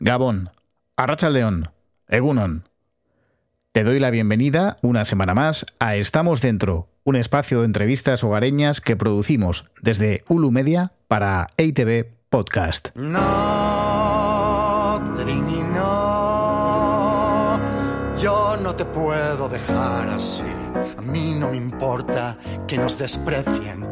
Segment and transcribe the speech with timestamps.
[0.00, 0.50] Gabón,
[0.96, 1.70] Arrachaldeón,
[2.06, 2.68] Egunon.
[3.72, 8.80] Te doy la bienvenida una semana más a Estamos Dentro, un espacio de entrevistas hogareñas
[8.80, 12.94] que producimos desde Ulu Media para EITV Podcast.
[12.94, 17.58] No, Trini, no.
[18.20, 20.44] Yo no te puedo dejar así.
[20.96, 22.38] A mí no me importa
[22.68, 23.84] que nos desprecien.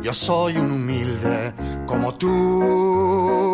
[0.00, 1.54] Yo soy un humilde
[1.86, 3.51] como tú.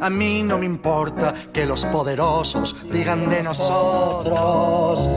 [0.00, 5.08] A mí no me importa que los poderosos digan de nosotros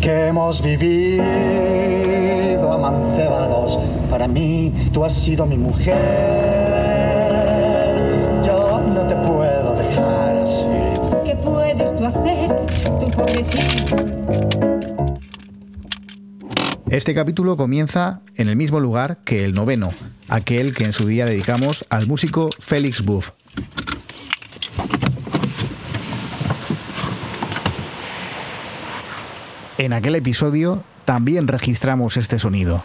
[0.00, 1.22] que hemos vivido
[2.72, 3.78] amancebados.
[4.10, 5.96] Para mí tú has sido mi mujer.
[8.44, 10.68] Yo no te puedo dejar así.
[11.24, 12.66] ¿Qué puedes tú hacer,
[12.98, 13.96] tu pobrecito?
[16.90, 19.92] Este capítulo comienza en el mismo lugar que el noveno,
[20.28, 23.30] aquel que en su día dedicamos al músico Félix Buff.
[29.78, 32.82] En aquel episodio también registramos este sonido.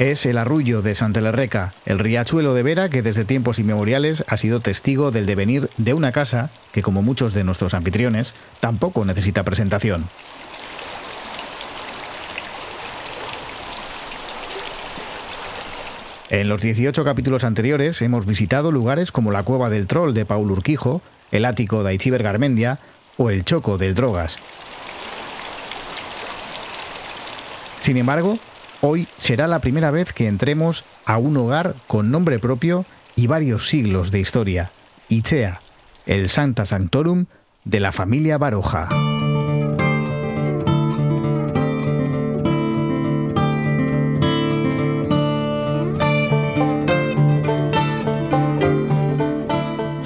[0.00, 4.58] Es el arrullo de Santelerreca, el riachuelo de Vera que desde tiempos inmemoriales ha sido
[4.58, 10.06] testigo del devenir de una casa que, como muchos de nuestros anfitriones, tampoco necesita presentación.
[16.34, 20.50] En los 18 capítulos anteriores hemos visitado lugares como la Cueva del Troll de Paul
[20.50, 22.80] Urquijo, el ático de Aichiber Garmendia
[23.16, 24.38] o el Choco del Drogas.
[27.82, 28.40] Sin embargo,
[28.80, 33.68] hoy será la primera vez que entremos a un hogar con nombre propio y varios
[33.68, 34.72] siglos de historia,
[35.08, 35.60] Itzea,
[36.04, 37.26] el Santa Sanctorum
[37.64, 38.88] de la familia Baroja.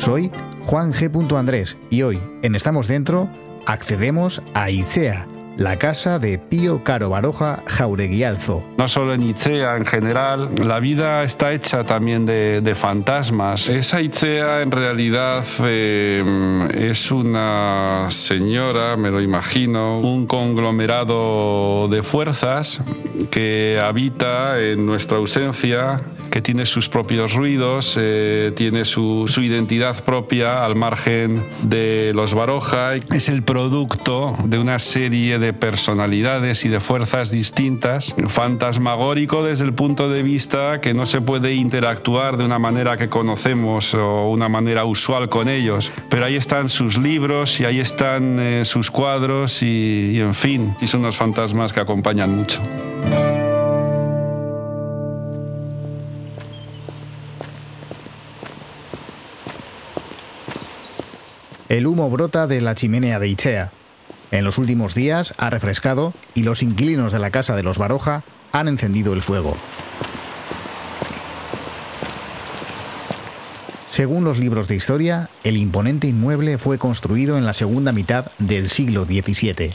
[0.09, 0.33] Soy
[0.65, 1.37] Juan G.
[1.37, 3.29] Andrés y hoy en Estamos Dentro
[3.67, 5.27] accedemos a Icea,
[5.59, 8.65] la casa de Pío Caro Baroja Jaureguialzo.
[8.79, 13.69] No solo en Itzea, en general, la vida está hecha también de, de fantasmas.
[13.69, 22.81] Esa Itzea en realidad eh, es una señora, me lo imagino, un conglomerado de fuerzas
[23.31, 25.99] que habita en nuestra ausencia
[26.31, 32.35] que tiene sus propios ruidos, eh, tiene su, su, identidad propia al margen de los
[32.35, 32.95] Baroja.
[32.95, 39.73] Es el producto de una serie de personalidades y de fuerzas distintas, fantasmagórico desde el
[39.73, 44.49] punto de vista que no se puede interactuar de una manera que conocemos o una
[44.49, 49.63] manera usual con ellos, pero ahí están sus libros y ahí están eh, sus cuadros
[49.63, 52.61] y, y en fin, y son unos fantasmas que acompañan mucho.
[61.69, 63.73] El humo brota de la chimenea de Itzea.
[64.31, 68.25] En los últimos días ha refrescado y los inquilinos de la casa de los Baroja
[68.53, 69.55] han encendido el fuego.
[73.91, 78.71] Según los libros de historia, el imponente inmueble fue construido en la segunda mitad del
[78.71, 79.73] siglo XVII.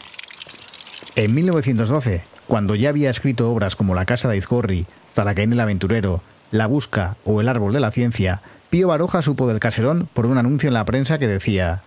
[1.16, 6.24] En 1912, cuando ya había escrito obras como La Casa de Izgorri, Zaracaín el Aventurero,
[6.50, 8.42] La Busca o El Árbol de la Ciencia,
[8.74, 11.84] Pío Baroja supo del caserón por un anuncio en la prensa que decía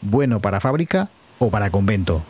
[0.00, 2.20] bueno para fábrica o para convento.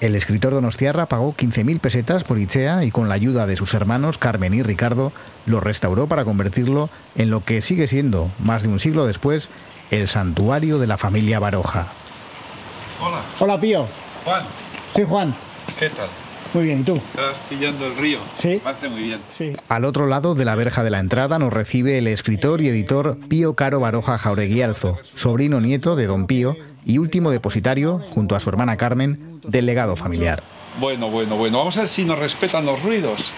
[0.00, 4.18] El escritor Donostiarra pagó 15.000 pesetas por Itzea y con la ayuda de sus hermanos
[4.18, 5.10] Carmen y Ricardo
[5.46, 9.48] lo restauró para convertirlo en lo que sigue siendo, más de un siglo después,
[9.90, 11.88] el santuario de la familia Baroja.
[13.00, 13.88] Hola, Hola, Pío.
[14.24, 14.42] Juan,
[14.94, 15.34] Soy Juan.
[15.76, 16.06] ¿qué tal?
[16.54, 16.94] Muy bien, ¿y tú?
[16.94, 18.18] Estás pillando el río.
[18.38, 18.60] Sí.
[18.64, 19.18] Me hace muy bien.
[19.32, 19.52] Sí.
[19.68, 23.18] Al otro lado de la verja de la entrada nos recibe el escritor y editor
[23.28, 26.56] Pío Caro Baroja Jaureguialzo, sobrino nieto de don Pío
[26.86, 30.42] y último depositario, junto a su hermana Carmen, del legado familiar.
[30.80, 31.58] Bueno, bueno, bueno.
[31.58, 33.30] Vamos a ver si nos respetan los ruidos.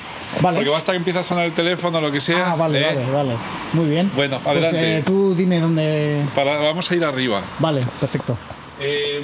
[0.43, 0.57] Vale.
[0.59, 2.53] Porque basta que empiece a sonar el teléfono o lo que sea.
[2.53, 2.87] Ah, vale, ¿eh?
[2.95, 3.33] vale, vale.
[3.73, 4.11] Muy bien.
[4.17, 4.99] Bueno, Pues, adelante.
[4.99, 6.25] eh, tú dime dónde.
[6.35, 7.43] Para- vamos a ir arriba.
[7.61, 8.37] Vale, perfecto.
[8.81, 9.23] Eh,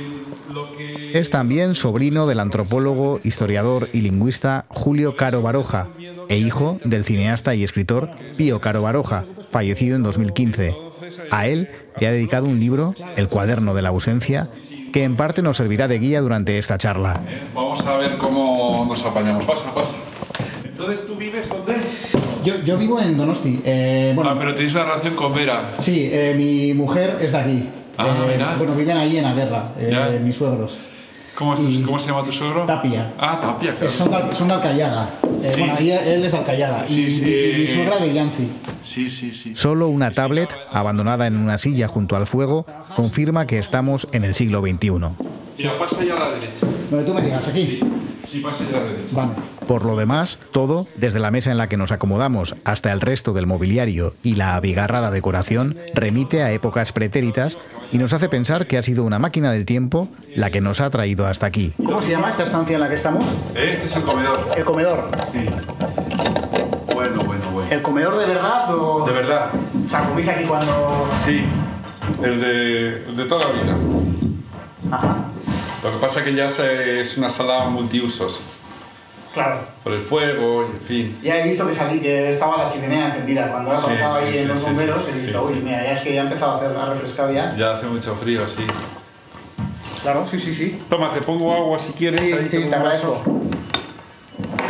[1.14, 5.88] Es también sobrino del antropólogo, historiador y lingüista Julio Caro Baroja
[6.28, 10.74] e hijo del cineasta y escritor Pío Caro Baroja, fallecido en 2015.
[11.30, 11.68] A él
[12.00, 14.48] le ha dedicado un libro, El cuaderno de la ausencia,
[14.92, 17.20] que en parte nos servirá de guía durante esta charla.
[17.54, 19.44] Vamos a ver cómo nos apañamos.
[19.44, 19.96] Pasa, pasa.
[20.64, 21.74] Entonces, ¿tú vives dónde?
[22.44, 23.60] Yo, yo vivo en Donosti.
[23.64, 25.76] Eh, bueno, Ah, pero tenéis una relación con Vera.
[25.78, 27.68] sí, eh, mi mujer es de aquí.
[27.98, 28.54] Ah, Eh, mira.
[28.58, 30.08] bueno, viven ahí en la guerra, eh, Ya.
[30.20, 30.78] mis suegros.
[31.34, 32.66] ¿Cómo, Y- ¿Cómo se llama tu suegro?
[32.66, 33.14] Tapia.
[33.18, 33.90] Ah, Tapia, Eh, claro.
[33.92, 35.08] Son, de, son de Alcayaga.
[35.42, 35.60] Eh, Sí.
[35.60, 36.86] Bueno, ahí él es de Alcayaga.
[36.86, 37.24] Sí, y, sí.
[37.26, 38.48] y- y mi suegra de Yancy.
[38.82, 39.54] Sí, sí, sí.
[39.56, 42.66] Solo una tablet, abandonada en una silla junto al fuego,
[42.96, 45.16] confirma que estamos en el siglo XXI.
[45.58, 46.66] Mira, pasa allá a la derecha.
[46.90, 47.80] Donde tú me digas, aquí.
[48.28, 49.08] Sí, pasa allá a la derecha.
[49.16, 49.32] Vale.
[49.66, 53.32] Por lo demás, todo, desde la mesa en la que nos acomodamos hasta el resto
[53.32, 57.56] del mobiliario y la abigarrada decoración, remite a épocas pretéritas
[57.92, 60.90] y nos hace pensar que ha sido una máquina del tiempo la que nos ha
[60.90, 61.72] traído hasta aquí.
[61.76, 63.24] ¿Cómo se llama esta estancia en la que estamos?
[63.54, 64.48] Este es el comedor.
[64.56, 65.10] El comedor.
[65.30, 65.46] Sí.
[66.94, 67.70] Bueno, bueno, bueno.
[67.70, 69.06] ¿El comedor de verdad o...?
[69.06, 69.50] De verdad.
[69.86, 71.08] O sea, comís aquí cuando...
[71.20, 71.44] Sí.
[72.22, 73.76] El de, el de toda la vida.
[74.90, 75.16] Ajá.
[75.82, 78.40] Lo que pasa es que ya es una sala multiusos.
[79.32, 79.60] Claro.
[79.82, 81.18] Por el fuego, y en fin.
[81.22, 83.50] Ya he visto que salí, que estaba la chimenea encendida.
[83.50, 85.54] Cuando he Sí, aparcado ahí sí, en sí, los sí, bomberos, sí, he visto, sí.
[85.54, 87.56] uy, mira, ya es que ya ha empezado a hacer a refrescar ya.
[87.56, 88.62] Ya hace mucho frío, sí.
[90.02, 90.82] Claro, sí, sí, sí.
[90.90, 92.20] Toma, te pongo agua si quieres.
[92.20, 93.12] Sí, ahí sí, pongo te un agradezco.
[93.18, 93.24] vaso.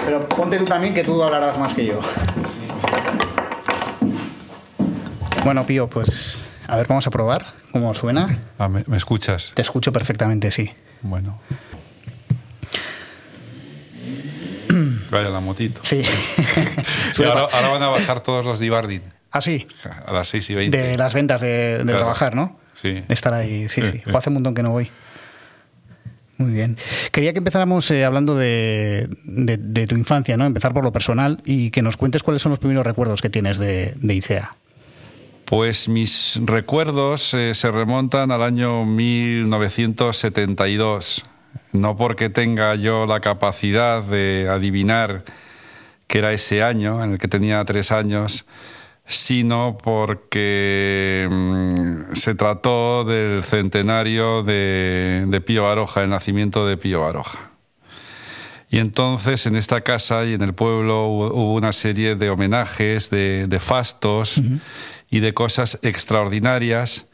[0.05, 1.99] Pero ponte tú también que tú hablarás más que yo.
[5.45, 6.39] Bueno, Pío, pues
[6.69, 8.39] a ver, vamos a probar cómo suena.
[8.59, 9.53] Ah, ¿me, me escuchas?
[9.55, 10.71] Te escucho perfectamente, sí.
[11.03, 11.39] Bueno.
[15.13, 15.81] Vaya la motito.
[15.85, 16.03] Sí.
[17.19, 19.67] Y ahora, ahora van a bajar todos los Divardin Así,
[20.07, 20.77] a las 6 y 20.
[20.77, 21.99] de las ventas de, de Claro.
[21.99, 22.59] trabajar, ¿no?
[22.75, 23.03] Sí.
[23.07, 23.93] De estar ahí, sí, sí.
[23.93, 24.91] Sí, Jo, hace un montón que no voy.
[26.39, 26.77] Muy bien.
[27.13, 30.45] Quería que empezáramos eh, hablando de, de- de tu infancia, ¿no?
[30.47, 33.59] Empezar por lo personal y que nos cuentes cuáles son los primeros recuerdos que tienes
[33.59, 34.57] de, de ICEA.
[35.45, 41.25] Pues mis recuerdos eh, se remontan al año 1972.
[41.73, 45.25] No porque tenga yo la capacidad de adivinar
[46.07, 48.45] que era ese año en el que tenía tres años,
[49.07, 57.01] sino porque mm, se trató del centenario de, de Pío Baroja, el nacimiento de Pío
[57.01, 57.51] Baroja.
[58.71, 63.47] Y entonces en esta casa y en el pueblo hubo, una serie de homenajes, de,
[63.47, 64.41] de fastos
[65.11, 67.07] y de cosas extraordinarias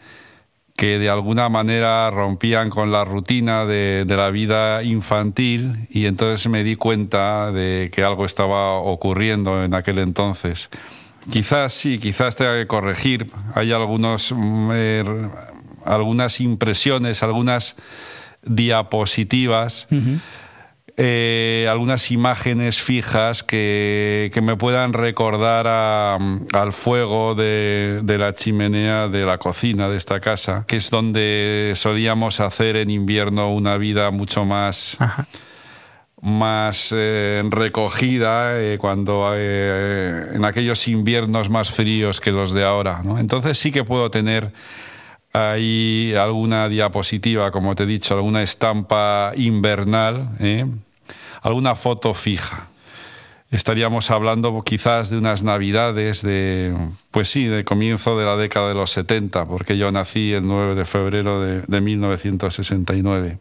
[0.79, 6.63] que de alguna manera rompían con la rutina de, la vida infantil y entonces me
[6.63, 10.71] di cuenta de que algo estaba ocurriendo en aquel entonces.
[11.33, 13.29] Quizás sí, quizás tenga que corregir.
[13.57, 15.29] Hay algunos, mm, eh,
[15.85, 17.75] algunas impresiones, algunas
[18.45, 19.89] diapositivas
[21.01, 26.19] eh, algunas imágenes fijas que, que me puedan recordar a-
[26.53, 31.73] al fuego de, de la chimenea de la cocina de esta casa, que es donde
[31.77, 34.99] solíamos hacer en invierno una vida mucho más,
[36.21, 43.03] más eh, recogida eh, cuando eh, en aquellos inviernos más fríos que los de ahora.
[43.05, 43.21] ¿no?
[43.21, 44.53] Entonces sí que puedo tener
[45.33, 50.31] ahí alguna diapositiva, como te he dicho, alguna estampa invernal.
[51.43, 52.69] Alguna foto fija.
[53.51, 56.77] Estaríamos hablando quizás de unas navidades de,
[57.11, 60.75] pues sí, de comienzo de la década de los 70, porque yo nací el 9
[60.75, 63.39] de febrero de, de 1969.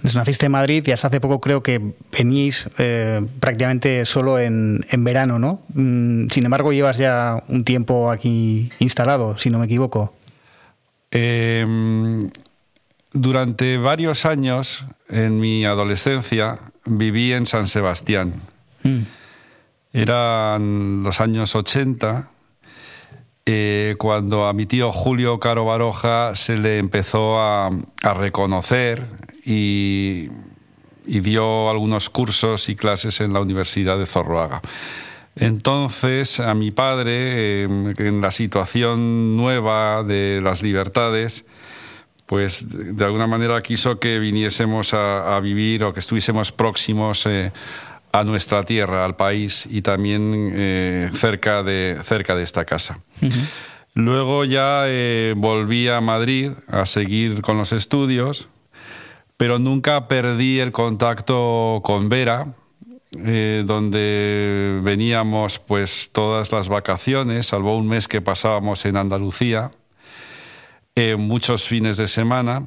[0.00, 1.80] Pues Naciste en Madrid y hasta hace poco creo que
[2.16, 5.60] venís eh, prácticamente solo en, en verano, ¿no?
[5.74, 10.14] Mm, Sin embargo, llevas ya un tiempo aquí instalado, si no me equivoco.
[11.10, 11.66] Eh,
[13.12, 18.42] durante varios años, en mi adolescencia, viví en San Sebastián.
[18.82, 19.02] Mm.
[19.92, 22.30] Eran los años 80,
[23.46, 27.70] eh, cuando a mi tío Julio Caro Baroja se le empezó a,
[28.02, 29.06] a reconocer
[29.44, 30.28] y,
[31.06, 34.60] y dio algunos cursos y clases en la Universidad de Zorroaga.
[35.36, 41.44] Entonces, a mi padre, eh, en la situación nueva de las libertades,
[42.26, 47.52] pues de alguna manera quiso que viniésemos a, a vivir o que estuviésemos próximos eh,
[48.12, 52.98] a nuestra tierra, al país y también eh, cerca, de, cerca de esta casa.
[53.94, 58.48] Luego ya eh, volví a Madrid a seguir con los estudios,
[59.36, 62.54] pero nunca perdí el contacto con Vera,
[63.18, 69.70] eh, donde veníamos pues todas las vacaciones, salvo un mes que pasábamos en Andalucía,
[70.96, 72.66] eh, muchos fines de semana,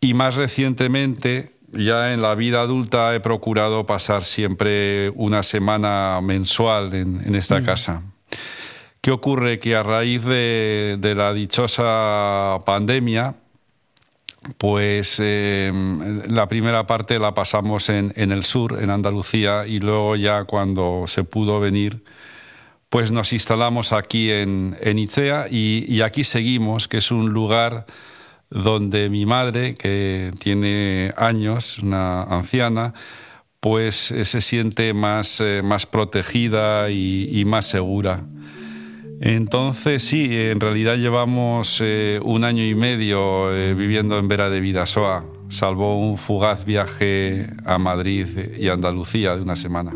[0.00, 6.94] y más recientemente, ya en la vida adulta, he procurado pasar siempre una semana mensual
[6.94, 8.02] en, en esta casa.
[9.02, 9.58] ¿Qué ocurre?
[9.58, 13.34] Que a raíz de, de la dichosa pandemia,
[14.58, 15.70] pues eh,
[16.28, 21.04] la primera parte la pasamos en, en, el sur, en Andalucía, y luego ya cuando
[21.06, 22.02] se pudo venir,
[22.90, 27.86] pues nos instalamos aquí en, en Icea y, aquí seguimos, que es un lugar
[28.50, 32.92] donde mi madre, que tiene años, una anciana,
[33.60, 38.26] pues eh, se siente más, eh, más protegida y, más segura.
[39.20, 45.24] Entonces sí, en realidad llevamos eh, un año y medio viviendo en Vera de Vidasoa,
[45.48, 48.26] salvo un fugaz viaje a Madrid
[48.58, 49.92] y Andalucía de una semana.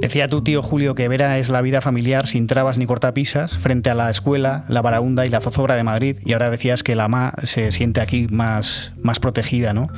[0.00, 3.90] Decía tu tío Julio que Vera es la vida familiar sin trabas ni cortapisas frente
[3.90, 7.06] a la escuela, la Barahunda y la zozobra de Madrid y ahora decías que la
[7.06, 9.88] MA se siente aquí más, más protegida, ¿no?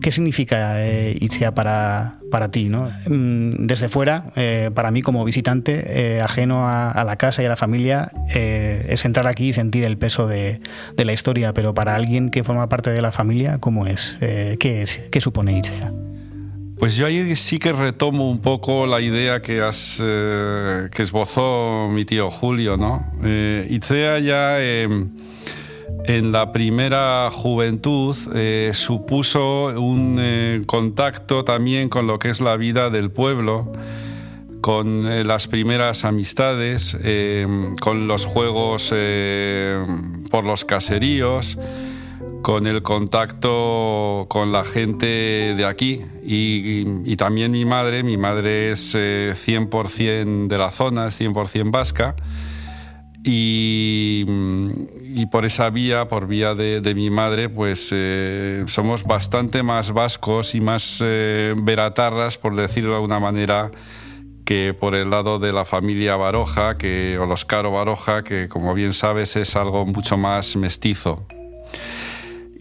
[0.00, 1.18] ¿Qué significa eh,
[1.54, 2.88] para, para ti, ¿no?
[3.06, 7.50] Mm, desde fuera, eh, para mí como visitante, eh, ajeno a, la casa y a
[7.50, 10.60] la familia, eh, es entrar aquí y sentir el peso de,
[10.96, 14.16] de, la historia, pero para alguien que forma parte de la familia, ¿cómo es?
[14.20, 15.00] ¿Qué es?
[15.10, 15.92] ¿Qué supone Itzea?
[16.80, 22.06] Pues yo ahí sí que retomo un poco la idea que, has, eh, esbozó mi
[22.06, 23.04] tío Julio, ¿no?
[23.22, 23.78] Eh,
[24.24, 25.10] ya em,
[26.06, 32.88] en la primera juventud eh, supuso un contacto también con lo que es la vida
[32.88, 33.70] del pueblo,
[34.62, 38.88] con las primeras amistades, em, con los juegos
[40.30, 41.58] por los caseríos
[42.42, 45.06] con el contacto con la gente
[45.56, 51.20] de aquí y, también mi madre, mi madre es 100% eh, de la zona, es
[51.20, 52.16] 100% vasca
[53.22, 54.24] y,
[55.30, 60.60] por esa vía, por vía de, mi madre, pues eh, somos bastante más vascos y
[60.60, 63.70] más eh, veratarras, por decirlo de alguna manera,
[64.44, 68.72] que por el lado de la familia Baroja, que, o los Caro Baroja, que como
[68.74, 71.26] bien sabes es algo mucho más mestizo.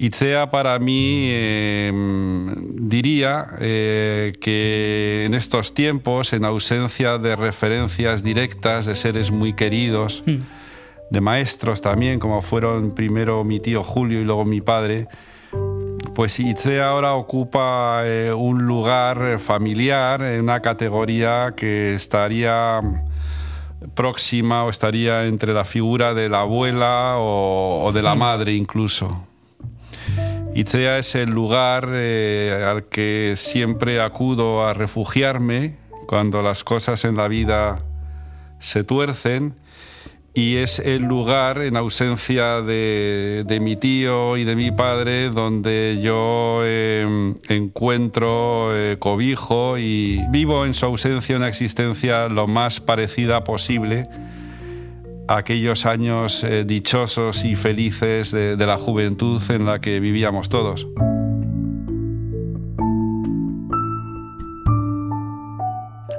[0.01, 2.55] Itzea para mí em,
[2.87, 10.23] diría eh, que en estos tiempos, en ausencia de referencias directas de seres muy queridos,
[10.25, 10.37] hmm.
[11.09, 15.09] de maestros también, como fueron primero mi tío Julio y luego mi padre,
[16.15, 22.79] pues Itzea ahora ocupa eh, un lugar familiar en una categoría que estaría
[23.95, 28.17] próxima o estaría entre la figura de la abuela o de la hmm.
[28.17, 29.28] madre incluso.
[30.55, 35.77] Itzea es el lugar eh, al que siempre acudo a refugiarme
[36.07, 37.83] cuando las cosas en la vida
[38.59, 39.55] se tuercen
[40.33, 46.61] y es el lugar en ausencia de, mi tío y de mi padre donde yo
[46.65, 54.07] em, encuentro eh, cobijo y vivo en su ausencia una existencia lo más parecida posible
[55.29, 60.87] aquellos años eh, dichosos y felices de, la juventud en la que vivíamos todos.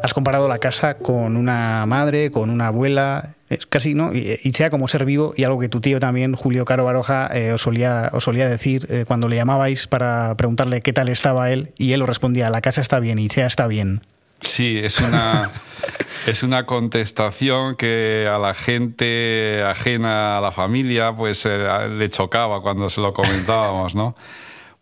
[0.02, 4.12] Has comparado la casa con una madre, con una abuela, es casi, ¿no?
[4.14, 7.52] Y, sea como ser vivo y algo que tu tío también, Julio Caro Baroja, eh,
[7.52, 11.72] os, solía, os solía decir eh, cuando le llamabais para preguntarle qué tal estaba él
[11.76, 14.02] y él os respondía, la casa está bien, Icea está bien.
[14.40, 15.50] Sí, es una,
[16.26, 22.62] es una contestación que a la gente ajena a la familia pues eh, le chocaba
[22.62, 24.14] cuando se lo comentábamos, ¿no?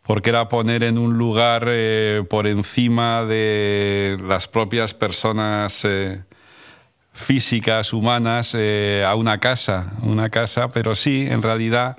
[0.03, 6.23] Porque era poner en un lugar eh, por encima de las propias personas eh,
[7.13, 11.99] físicas, humanas, a una casa, una casa, pero sí, en realidad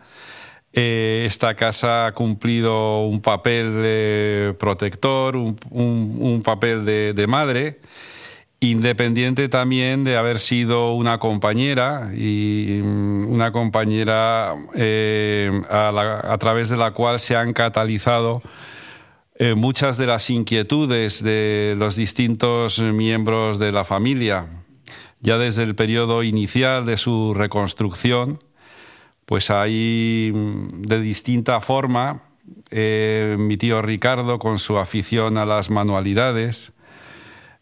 [0.73, 7.79] eh, esta casa ha cumplido un papel protector, un, papel de, madre,
[8.59, 16.77] independiente también de haber sido una compañera y mm, una compañera eh, a, través de
[16.77, 18.41] la cual se han catalizado
[19.35, 24.47] eh, muchas de las inquietudes de los distintos miembros de la familia,
[25.21, 28.39] ya desde el periodo inicial de su reconstrucción
[29.29, 32.23] pues hay mm, de distinta forma
[32.71, 36.71] eh, mi tío Ricardo con su afición a las manualidades,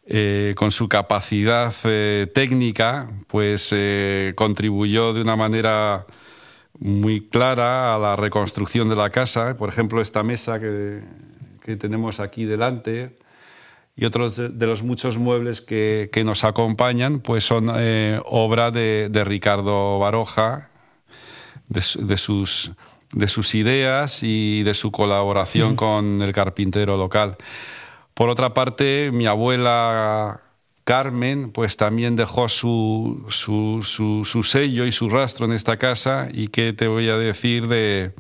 [0.05, 3.75] eh, con su capacidad eh, técnica, pues
[4.35, 6.05] contribuyó de una manera
[6.79, 9.57] muy clara a la reconstrucción de la casa.
[9.57, 11.01] Por ejemplo, esta mesa que,
[11.75, 13.17] tenemos aquí delante
[13.97, 17.69] y otros de, los muchos muebles que, nos acompañan, pues son
[18.23, 20.69] obra de, de Ricardo Baroja,
[21.67, 21.81] de,
[22.17, 22.71] sus,
[23.13, 27.37] de sus ideas y de su colaboración con el carpintero local.
[28.13, 30.41] Por otra parte, mi abuela
[30.83, 36.29] Carmen, pues también dejó su, su, su, sello y su rastro en esta casa.
[36.31, 38.13] ¿Y qué te voy a decir de,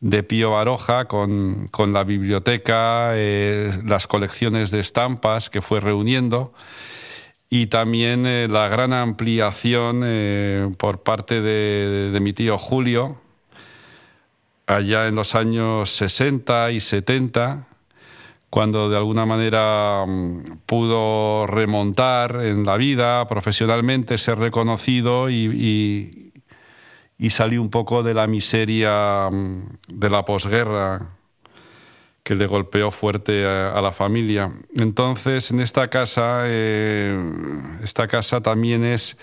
[0.00, 6.52] de Pío Baroja con, la biblioteca, eh, las colecciones de estampas que fue reuniendo
[7.54, 13.20] y también eh, la gran ampliación eh, por parte de, mi tío Julio,
[14.66, 17.68] allá en los años 60 y 70,
[18.50, 26.32] cuando de alguna manera mm, pudo remontar en la vida profesionalmente, ser reconocido y,
[27.16, 31.14] y salí un poco de la miseria mm, de la posguerra
[32.24, 34.50] que le golpeó fuerte a, la familia.
[34.74, 37.16] Entonces, en esta casa, eh,
[37.84, 39.18] esta casa también es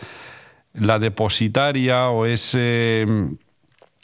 [0.73, 3.07] la depositaria o es, eh,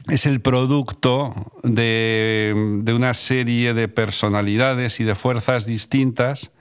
[0.09, 6.51] es el producto de, una serie de personalidades y de fuerzas distintas.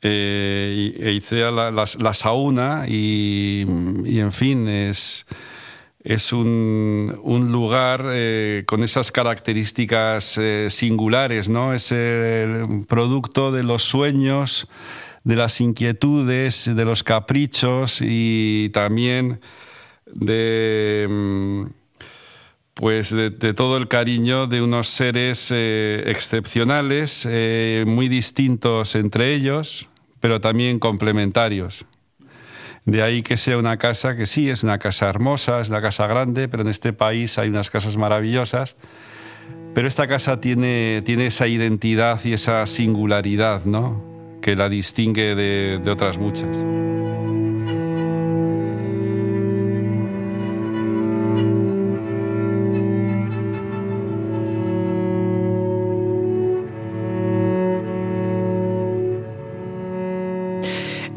[0.00, 3.66] Eh, e la, sauna y,
[4.04, 5.26] y, en fin, es
[6.04, 7.20] es un,
[7.52, 11.74] lugar eh, con esas características eh, singulares, ¿no?
[11.74, 14.68] Es el producto de los sueños,
[15.22, 19.40] de las inquietudes, de los caprichos y también
[20.06, 21.66] de mm,
[22.74, 27.28] pues de, todo el cariño de unos seres eh, excepcionales,
[27.86, 29.88] muy distintos entre ellos,
[30.20, 31.84] pero también complementarios.
[32.84, 36.06] De ahí que sea una casa que sí, es una casa hermosa, es una casa
[36.06, 38.76] grande, pero en este país hay unas casas maravillosas.
[39.74, 44.02] Pero esta casa tiene, tiene esa identidad y esa singularidad, ¿no?
[44.42, 46.58] Que la distingue de, de otras muchas.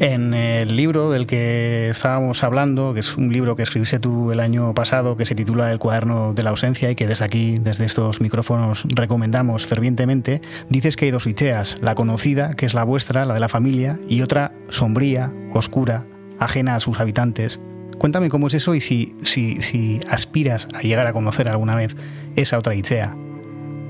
[0.00, 4.74] El libro del que estábamos hablando, que es un libro que escribiste tú el año
[4.74, 8.20] pasado, que se titula El cuaderno de la ausencia y que desde aquí, desde estos
[8.20, 13.34] micrófonos, recomendamos fervientemente, dices que hay dos Icheas, la conocida, que es la vuestra, la
[13.34, 16.04] de la familia, y otra sombría, oscura,
[16.38, 17.60] ajena a sus habitantes.
[17.98, 21.96] Cuéntame cómo es eso y si, si, si aspiras a llegar a conocer alguna vez
[22.36, 23.16] esa otra Ichea.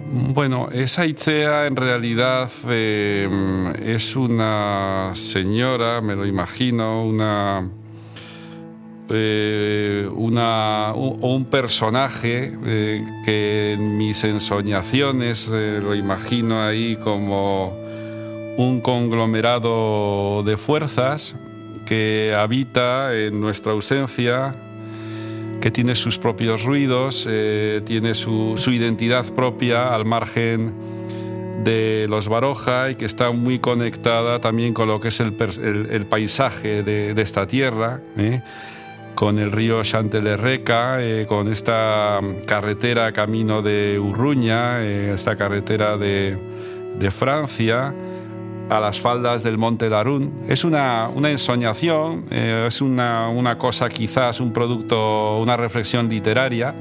[0.08, 3.28] Bueno, esa Itzea en realidad eh,
[3.84, 7.68] es una señora, me lo imagino, una,
[9.10, 17.76] eh, una un personaje eh, que en mis ensoñaciones lo imagino ahí como
[18.58, 21.34] un conglomerado de fuerzas
[21.84, 24.52] que habita en nuestra ausencia
[25.60, 30.72] que tiene sus propios ruidos, eh, tiene su, identidad propia al margen
[31.64, 35.34] de los Baroja y que está muy conectada también con lo que es el,
[36.08, 38.42] paisaje de, esta tierra, ¿eh?
[39.14, 46.38] con el río Chantelerreca, eh, con esta carretera camino de Urruña, esta carretera de,
[46.98, 47.94] de Francia
[48.68, 50.32] a las faldas del Monte Larún.
[50.48, 56.74] Es una, una ensoñación, eh, es una, una, cosa quizás, un producto, una reflexión literaria.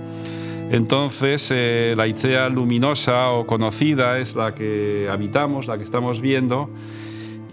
[0.71, 6.69] Entonces, eh, la Icea luminosa o conocida es la que habitamos, la que estamos viendo,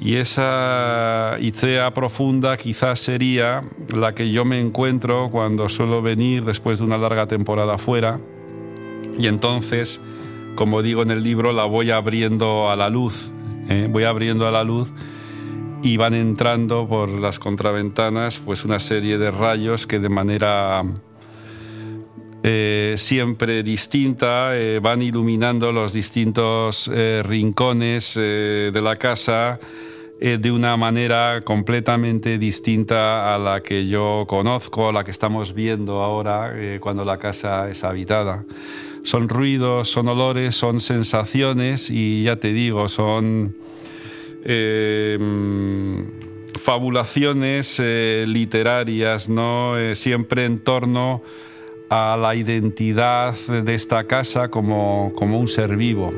[0.01, 3.63] y esa Icea profunda quizás sería
[3.95, 8.19] la que yo me encuentro cuando suelo venir después de una larga temporada fuera,
[9.19, 10.01] y entonces,
[10.55, 13.35] como digo en el libro, la voy abriendo a la luz
[13.69, 13.89] ¿eh?
[13.91, 14.93] voy abriendo a la luz
[15.83, 20.83] y van entrando por las contraventanas pues una serie de rayos que de manera
[22.43, 26.91] eh, siempre distinta eh, van iluminando los distintos
[27.25, 29.59] rincones de la casa
[30.21, 36.01] de una manera completamente distinta a la que yo conozco, a la que estamos viendo
[36.01, 38.45] ahora cuando la casa es habitada
[39.03, 43.55] son ruidos, son olores, son sensaciones y ya te digo, son
[44.45, 46.07] em,
[46.59, 49.79] fabulaciones eh, literarias, ¿no?
[49.79, 51.23] Eh, siempre en torno
[51.91, 56.13] a la identidad de esta casa como, como un ser vivo.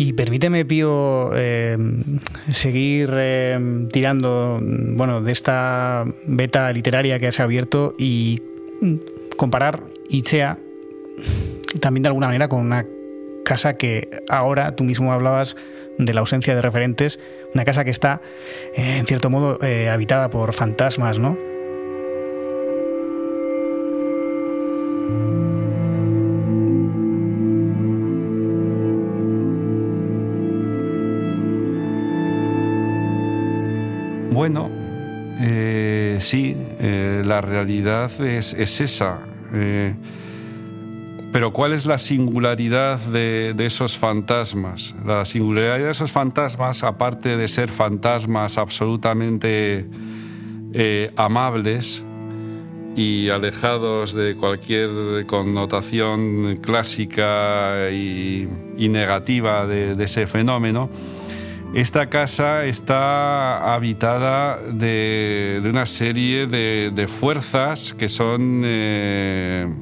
[0.00, 1.76] Y permíteme, Pío, eh,
[2.50, 8.40] seguir eh, tirando bueno, de esta beta literaria que se ha abierto y
[9.36, 10.56] comparar Ichea
[11.80, 12.86] también de alguna manera con una
[13.44, 15.54] casa que ahora tú mismo hablabas
[15.98, 17.20] de la ausencia de referentes,
[17.52, 18.22] una casa que está
[18.74, 19.58] eh, en cierto modo
[19.92, 21.49] habitada por fantasmas, ¿no?
[34.40, 34.70] Bueno,
[35.42, 39.26] eh, sí, eh, la realidad es, esa.
[39.52, 39.94] Eh,
[41.30, 44.94] pero ¿cuál es la singularidad de, esos fantasmas?
[45.04, 49.86] La singularidad de esos fantasmas, aparte de ser fantasmas absolutamente
[51.16, 52.02] amables
[52.96, 58.48] y alejados de cualquier connotación clásica y,
[58.88, 60.88] negativa de ese fenómeno,
[61.74, 68.62] esta casa está habitada de, una serie de, fuerzas que son...
[68.64, 69.72] Eh,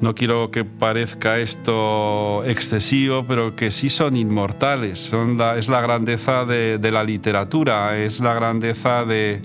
[0.00, 4.98] no quiero que parezca esto excesivo, pero que sí son inmortales.
[4.98, 9.40] Son es la grandeza de, la literatura, es la grandeza de,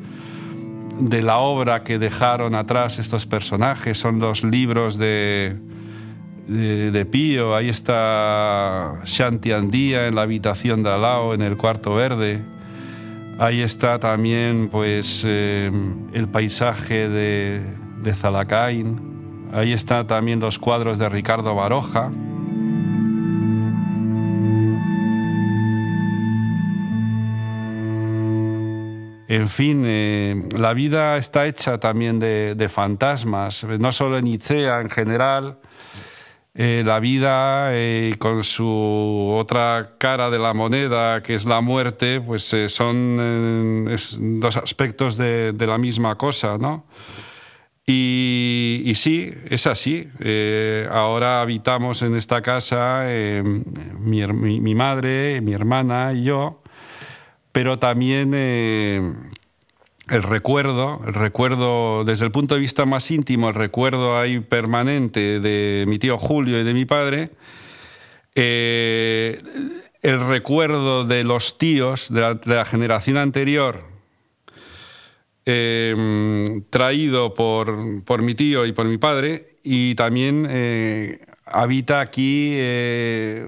[0.99, 5.55] de la obra que dejaron atrás estos personajes, son los libros de,
[6.49, 12.41] de, Pío, ahí está Shanti Andía en la habitación de Alao, en el cuarto verde.
[13.37, 15.71] Ahí está también pues eh,
[16.13, 17.61] el paisaje de,
[18.01, 18.99] de Zalacain.
[19.53, 22.11] Ahí están también los cuadros de Ricardo Baroja.
[29.27, 34.81] En fin, eh, la vida está hecha también de, de, fantasmas, no solo en Itzea
[34.81, 35.59] en general,
[36.61, 42.19] eh, la vida eh, con su otra cara de la moneda, que es la muerte,
[42.19, 43.87] pues eh, son
[44.41, 46.85] dos aspectos de, la misma cosa, ¿no?
[47.85, 50.09] Y, sí, es así.
[50.91, 53.05] ahora habitamos en esta casa
[53.97, 56.61] mi, mi, madre, mi hermana y yo,
[57.53, 59.28] pero también
[60.09, 65.39] el recuerdo, el recuerdo desde el punto de vista más íntimo, el recuerdo ahí permanente
[65.39, 67.29] de mi tío Julio y de mi padre,
[68.35, 69.41] eh,
[70.01, 73.83] el recuerdo de los tíos de la, generación anterior,
[75.45, 82.51] em, traído por, por, mi tío y por mi padre, y también eh, habita aquí
[82.53, 83.47] eh,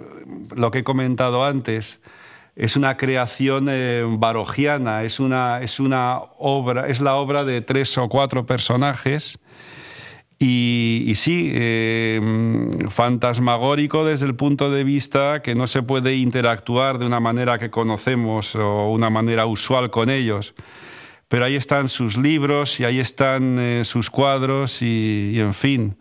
[0.56, 2.02] lo que he comentado antes,
[2.56, 7.98] es una creación eh, barogiana, es una, es una obra, es la obra de tres
[7.98, 9.40] o cuatro personajes.
[10.44, 12.20] Y, sí, eh,
[12.90, 17.70] fantasmagórico desde el punto de vista que no se puede interactuar de una manera que
[17.70, 20.56] conocemos o una manera usual con ellos.
[21.28, 25.96] Pero ahí están sus libros y ahí están eh, sus cuadros y en fin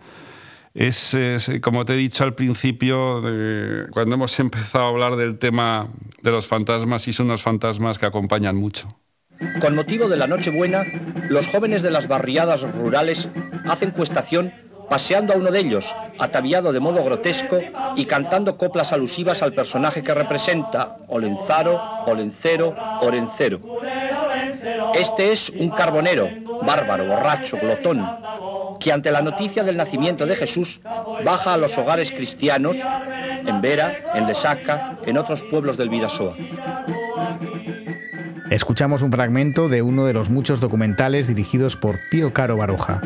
[0.75, 1.17] es,
[1.63, 3.23] como te he dicho al principio,
[3.91, 5.89] cuando hemos empezado a hablar del tema
[6.23, 8.97] de los fantasmas, y son unos fantasmas que acompañan mucho.
[9.61, 10.85] Con motivo de la Nochebuena,
[11.29, 13.29] los jóvenes de las barriadas rurales
[13.65, 14.53] hacen cuestación
[14.91, 17.61] paseando a uno de ellos, ataviado de modo grotesco
[17.95, 23.61] y cantando coplas alusivas al personaje que representa, Olenzaro, Olencero, Orencero.
[24.95, 26.29] Este es un carbonero,
[26.71, 28.07] bárbaro, borracho, glotón,
[28.79, 30.81] que ante la noticia del nacimiento de Jesús
[31.25, 32.77] baja a los hogares cristianos
[33.45, 36.37] en Vera, en Lesaca, en otros pueblos del Vidasoa.
[38.51, 43.01] Escuchamos un fragmento de uno de los muchos documentales dirigidos por Pío Caro Baroja.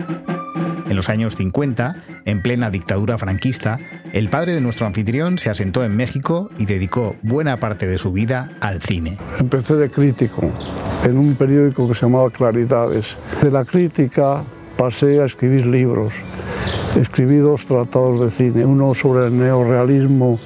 [0.95, 3.81] En los años 50, en plena dictadura franquista,
[4.13, 8.13] el padre de nuestro anfitrión se asentó en México y dedicó buena parte de su
[8.13, 9.19] vida al cine.
[9.41, 10.49] Empecé de crítico
[11.05, 13.17] en un periódico que se llamaba Claridades.
[13.43, 14.45] De la crítica
[14.77, 16.13] pasé a escribir libros.
[16.97, 20.39] Escribí dos tratados de cine, uno sobre el neorealismo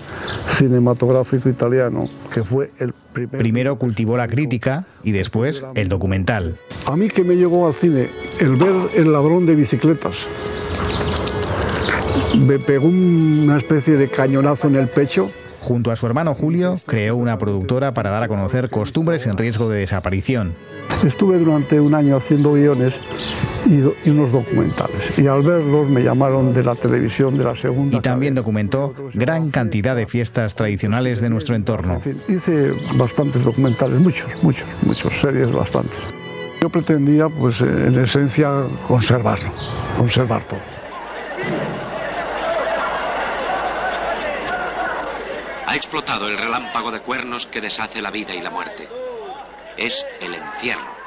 [0.58, 3.38] cinematográfico italiano, que fue el primer...
[3.38, 6.56] Primero cultivó la crítica y después el documental.
[6.86, 8.08] A mí que me llegó al cine
[8.40, 10.26] el ver El ladrón de bicicletas.
[12.44, 17.16] Me pegó una especie de cañonazo en el pecho Junto a su hermano Julio, creó
[17.16, 20.54] una productora para dar a conocer costumbres en riesgo de desaparición.
[21.04, 23.00] Estuve durante un año haciendo guiones
[23.66, 25.18] y, unos documentales.
[25.18, 27.98] Y al verlos me llamaron de la televisión de la segunda.
[27.98, 32.00] Y también documentó gran cantidad de fiestas tradicionales de nuestro entorno.
[32.28, 36.00] hice bastantes documentales, muchos, muchos, muchos, series bastantes.
[36.60, 39.52] Yo pretendía, pues en esencia, conservarlo,
[39.96, 40.60] conservar todo.
[45.66, 48.88] Ha explotado el relámpago de cuernos que deshace la vida y la muerte.
[49.78, 50.98] Es el encierro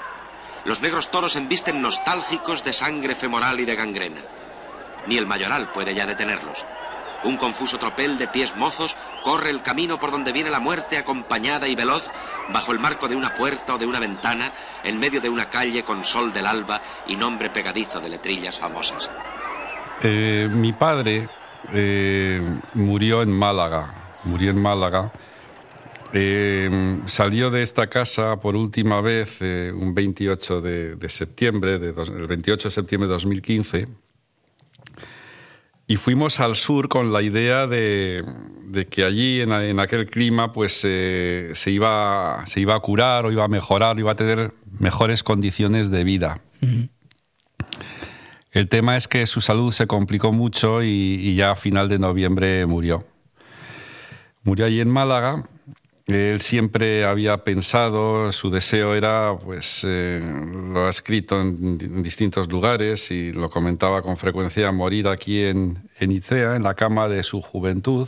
[0.64, 4.22] los negros toros embisten nostálgicos de sangre femoral y de gangrena.
[5.08, 6.66] Ni el mayoral puede ya detenerlos.
[7.24, 11.68] Un confuso tropel de pies mozos corre el camino por donde viene la muerte acompañada
[11.68, 12.12] y veloz
[12.50, 14.52] bajo el marco de una puerta o de una ventana
[14.84, 19.10] en medio de una calle con sol del alba y nombre pegadizo de letrillas famosas.
[20.02, 21.30] Eh, mi padre
[21.74, 22.42] eh,
[22.74, 25.12] murió en Málaga, murió en Málaga
[26.14, 32.28] eh, salió de esta casa por última vez eh, un 28 de, septiembre, de el
[32.28, 33.88] 28 de septiembre de 2015,
[35.88, 38.24] y fuimos al sur con la idea de,
[38.90, 43.50] que allí, en, aquel clima, pues se, iba, se iba a curar o iba a
[43.50, 46.42] mejorar o iba a tener mejores condiciones de vida.
[48.52, 52.66] El tema es que su salud se complicó mucho y ya a final de noviembre
[52.66, 53.06] murió.
[54.44, 55.46] Murió allí en Málaga
[56.08, 63.12] él siempre había pensado, su deseo era, pues eh, lo ha escrito en, distintos lugares
[63.12, 67.42] y lo comentaba con frecuencia, morir aquí en, en Icea, en la cama de su
[67.42, 68.08] juventud,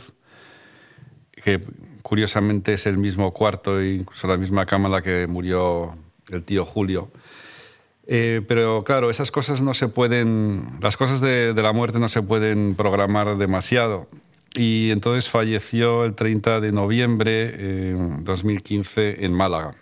[1.32, 1.62] que
[2.02, 5.96] curiosamente es el mismo cuarto e incluso la misma cama en la que murió
[6.30, 7.10] el tío Julio.
[8.06, 12.08] Eh, pero claro, esas cosas no se pueden, las cosas de, de la muerte no
[12.08, 14.08] se pueden programar demasiado
[14.54, 19.74] y entonces falleció el 30 de noviembre de 2015 en Málaga.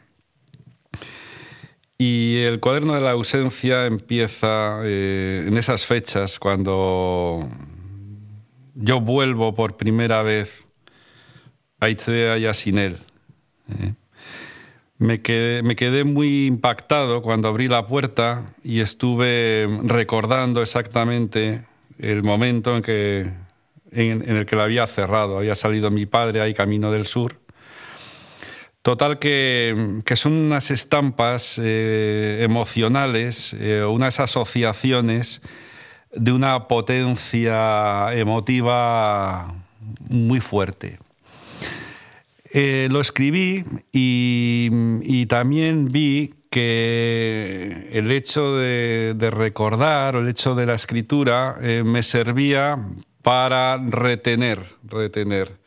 [1.98, 7.48] Y el cuaderno de la ausencia empieza eh, en esas fechas, cuando
[8.74, 10.66] yo vuelvo por primera vez
[11.78, 12.98] a Itzea y a Sinel.
[13.68, 13.94] ¿eh?
[14.98, 21.64] Me quedé muy impactado cuando abrí la puerta y estuve recordando exactamente
[21.98, 23.41] el momento en que
[23.92, 25.38] en, el que la había cerrado.
[25.38, 27.36] Había salido mi padre ahí camino del sur.
[28.82, 35.40] Total que, son unas estampas eh, emocionales, eh, unas asociaciones
[36.12, 39.54] de una potencia emotiva
[40.10, 40.98] muy fuerte.
[42.50, 50.54] Eh, lo escribí y, también vi que el hecho de, de, recordar o el hecho
[50.54, 52.78] de la escritura me servía
[53.22, 55.62] para retener, retener.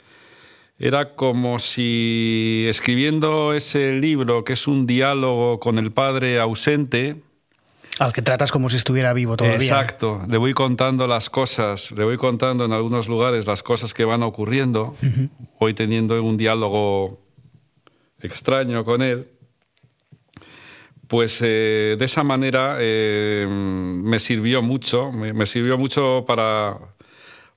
[0.77, 7.21] Era como si escribiendo ese libro, que es un diálogo con el padre ausente,
[7.97, 9.55] al que tratas como si estuviera vivo todavía.
[9.55, 14.03] Exacto, le voy contando las cosas, le voy contando en algunos lugares las cosas que
[14.03, 14.93] van ocurriendo,
[15.61, 17.21] voy teniendo un diálogo
[18.19, 19.29] extraño con él,
[21.07, 26.94] pues eh, de esa manera eh, me sirvió mucho, me sirvió mucho para,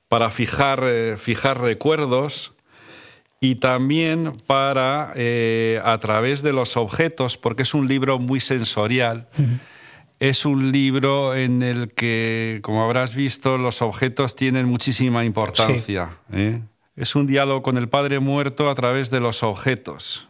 [0.09, 2.55] para fijar, eh, fijar recuerdos
[3.41, 9.29] y también para, eh, a través de los objetos, porque es un libro muy sensorial,
[10.19, 16.19] es un libro en el que, como habrás visto, los objetos tienen muchísima importancia.
[16.33, 16.61] ¿eh?
[16.97, 20.29] Es un diálogo con el Padre muerto a través de los objetos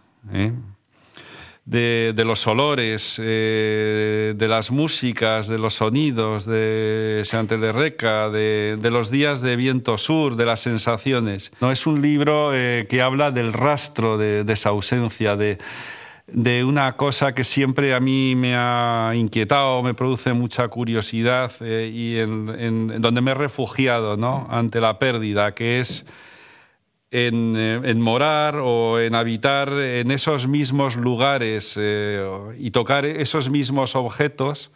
[1.68, 8.78] de, los olores, eh, de las músicas, de los sonidos, de Chantel de Reca, de,
[8.90, 11.52] los días de viento sur, de las sensaciones.
[11.60, 15.58] No es un libro eh, que habla del rastro de, esa ausencia, de,
[16.64, 22.18] una cosa que siempre a mí me ha inquietado, me produce mucha curiosidad eh, y
[22.18, 24.46] en, donde me he refugiado ¿no?
[24.50, 26.06] ante la pérdida, que es
[27.10, 32.22] eh, en, morar o en habitar en esos mismos lugares eh,
[32.58, 34.70] y tocar esos mismos objetos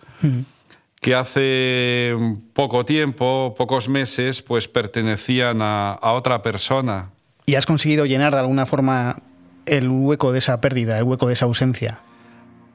[1.03, 2.16] que hace
[2.55, 7.11] poco tiempo, pocos meses, pues pertenecían a, otra persona.
[7.45, 9.21] ¿Y has conseguido llenar de alguna forma
[9.66, 12.01] el hueco de esa pérdida, el hueco de esa ausencia?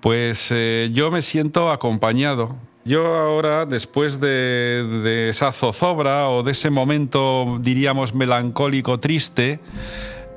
[0.01, 6.69] Pues eh, yo me siento acompañado yo ahora, después de, esa zozobra o de ese
[6.69, 9.59] momento, diríamos, melancólico triste,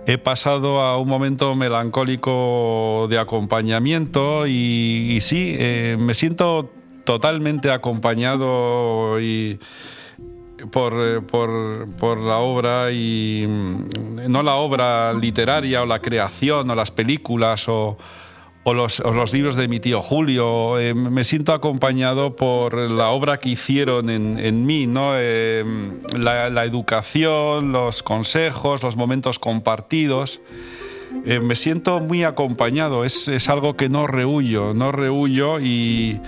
[0.07, 6.73] he pasado a un momento melancólico de acompañamiento y, sí, eh, me siento
[7.05, 9.61] totalmente acompañado y
[10.73, 16.91] por, por, la obra y mm, no la obra literaria o la creación o las
[16.91, 17.97] películas o,
[18.63, 20.79] o los, libros de mi tío Julio.
[20.79, 25.13] Eh, me siento acompañado por la obra que hicieron en, mí, ¿no?
[25.17, 25.65] Eh,
[26.17, 30.41] la, educación, los consejos, los momentos compartidos.
[31.25, 36.21] Eh, me siento muy acompañado, es, algo que no rehuyo, no rehuyo y,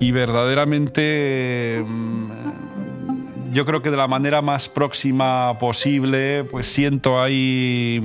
[0.00, 8.00] verdaderamente mm, yo creo que de la manera más próxima posible, pues siento ahí...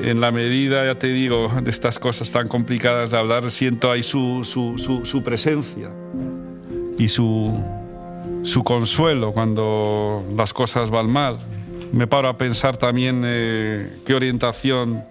[0.00, 4.02] En la medida, ya te digo, de estas cosas tan complicadas de hablar, siento ahí
[4.02, 5.90] su, su, presencia
[6.98, 7.62] y su,
[8.42, 11.38] su, consuelo cuando las cosas van mal.
[11.92, 15.04] Me paro a pensar también eh, qué orientación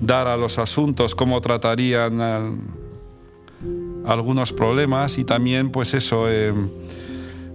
[0.00, 2.20] dar a los asuntos, cómo tratarían
[4.04, 6.52] algunos problemas y también, pues eso, eh,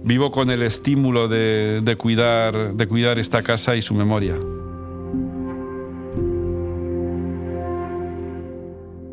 [0.02, 4.34] vivo con el estímulo de, de, cuidar, de cuidar esta casa y su memoria.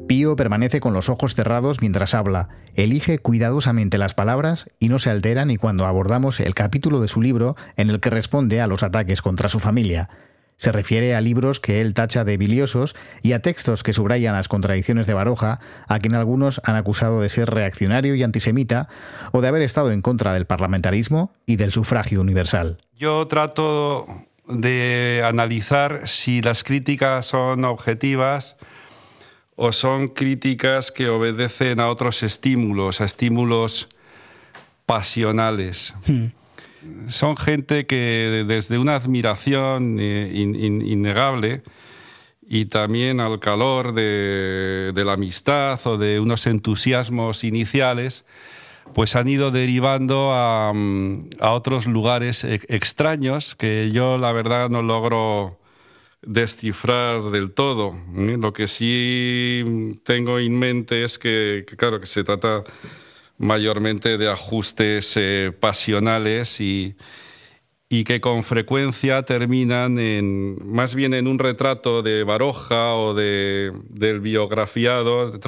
[0.07, 5.09] Pío permanece con los ojos cerrados mientras habla, elige cuidadosamente las palabras y no se
[5.09, 8.83] altera ni cuando abordamos el capítulo de su libro en el que responde a los
[8.83, 10.09] ataques contra su familia.
[10.57, 14.47] Se refiere a libros que él tacha de biliosos y a textos que subrayan las
[14.47, 18.87] contradicciones de Baroja, a quien algunos han acusado de ser reaccionario y antisemita
[19.31, 22.77] o de haber estado en contra del parlamentarismo y del sufragio universal.
[22.95, 24.07] Yo trato
[24.47, 28.55] de analizar si las críticas son objetivas
[29.55, 33.89] o son críticas que obedecen a otros estímulos, a estímulos
[34.85, 35.93] pasionales.
[36.05, 36.27] Hmm
[37.07, 41.63] son gente que desde una admiración eh, innegable
[42.47, 48.23] y también al calor de, la amistad o de unos entusiasmos iniciales,
[48.93, 50.71] pues han ido derivando a,
[51.41, 55.57] otros lugares e, extraños que yo la verdad no logro
[56.25, 57.95] descifrar del todo.
[58.15, 58.37] ¿eh?
[58.39, 62.63] Lo que sí tengo en mente es que claro, que se trata
[63.37, 66.95] mayormente de ajustes eh, pasionales y,
[67.89, 73.73] y, que con frecuencia terminan en, más bien en un retrato de Baroja o de,
[73.89, 75.39] del biografiado,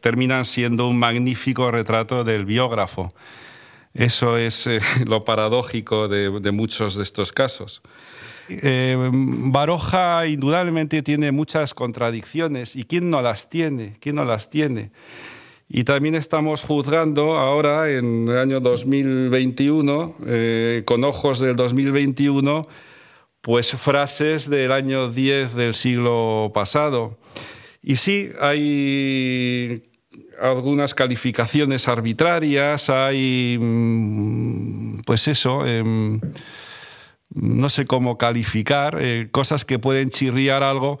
[0.00, 3.12] terminan siendo un magnífico retrato del biógrafo.
[3.96, 7.82] Eso es eh, lo paradójico de, muchos de estos casos.
[8.48, 14.90] Eh, Baroja indudablemente tiene muchas contradicciones y quién no las tiene, quién no las tiene.
[15.68, 22.68] Y también estamos juzgando ahora, en el año 2021, eh, con ojos del 2021,
[23.40, 27.18] pues frases del año 10 del siglo pasado.
[27.82, 29.82] Y sí, hay
[30.40, 36.20] algunas calificaciones arbitrarias, hay, mm, pues eso, em,
[37.36, 40.98] no sé cómo calificar, eh, cosas que pueden chirriar algo,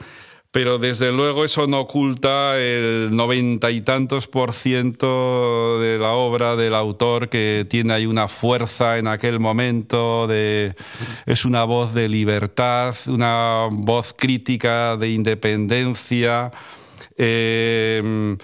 [0.50, 6.56] pero desde luego eso no oculta el noventa y tantos por ciento de la obra
[6.56, 10.74] del autor que tiene ahí una fuerza en aquel momento, de,
[11.26, 16.52] es una voz de libertad, una voz crítica de independencia.
[17.18, 18.36] Eh,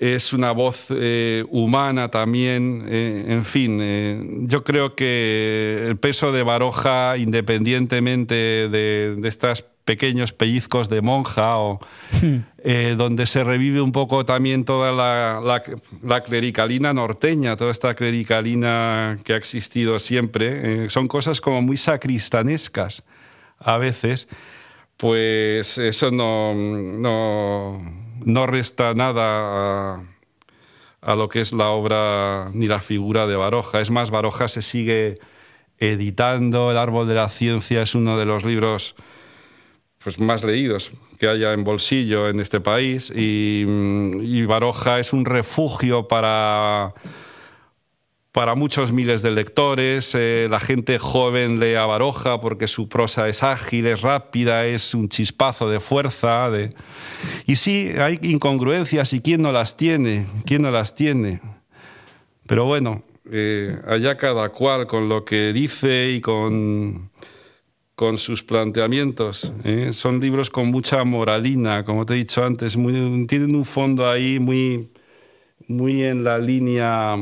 [0.00, 6.42] es una voz eh, humana también, eh, en fin, yo creo que el peso de
[6.42, 11.80] Baroja, independientemente de, de estas pequeños pellizcos de monja, o,
[12.22, 12.36] hmm.
[12.62, 19.32] eh, donde se revive un poco también toda la, clericalina norteña, toda esta clericalina que
[19.32, 20.84] ha existido siempre.
[20.84, 23.02] Eh, son cosas como muy sacristanescas
[23.58, 24.28] a veces,
[24.96, 27.80] pues eso no, no,
[28.46, 30.02] resta nada
[31.00, 33.80] a, lo que es la obra ni la figura de Baroja.
[33.80, 35.18] Es más, Baroja se sigue
[35.78, 38.94] editando, El árbol de la ciencia es uno de los libros
[40.02, 46.08] pues, más leídos que haya en bolsillo en este país y, Baroja es un refugio
[46.08, 46.94] para,
[48.32, 50.14] para muchos miles de lectores.
[50.14, 54.94] Eh, la gente joven lee a Baroja porque su prosa es ágil, es rápida, es
[54.94, 56.50] un chispazo de fuerza.
[57.46, 61.40] Y sí, hay incongruencias y quién no las tiene, quién no las tiene.
[62.46, 67.10] Pero bueno, eh, allá cada cual con lo que dice y con
[68.00, 69.52] con sus planteamientos.
[69.62, 69.90] ¿eh?
[69.92, 74.88] Son libros con mucha moralina, como te he dicho antes, tienen un fondo ahí muy,
[75.68, 77.14] muy en la línea,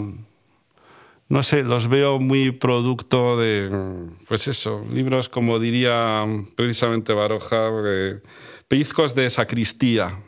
[1.29, 6.25] no sé, los veo muy producto de, pues eso, libros como diría
[6.57, 8.21] precisamente Baroja, eh,
[8.67, 10.21] pellizcos de sacristía.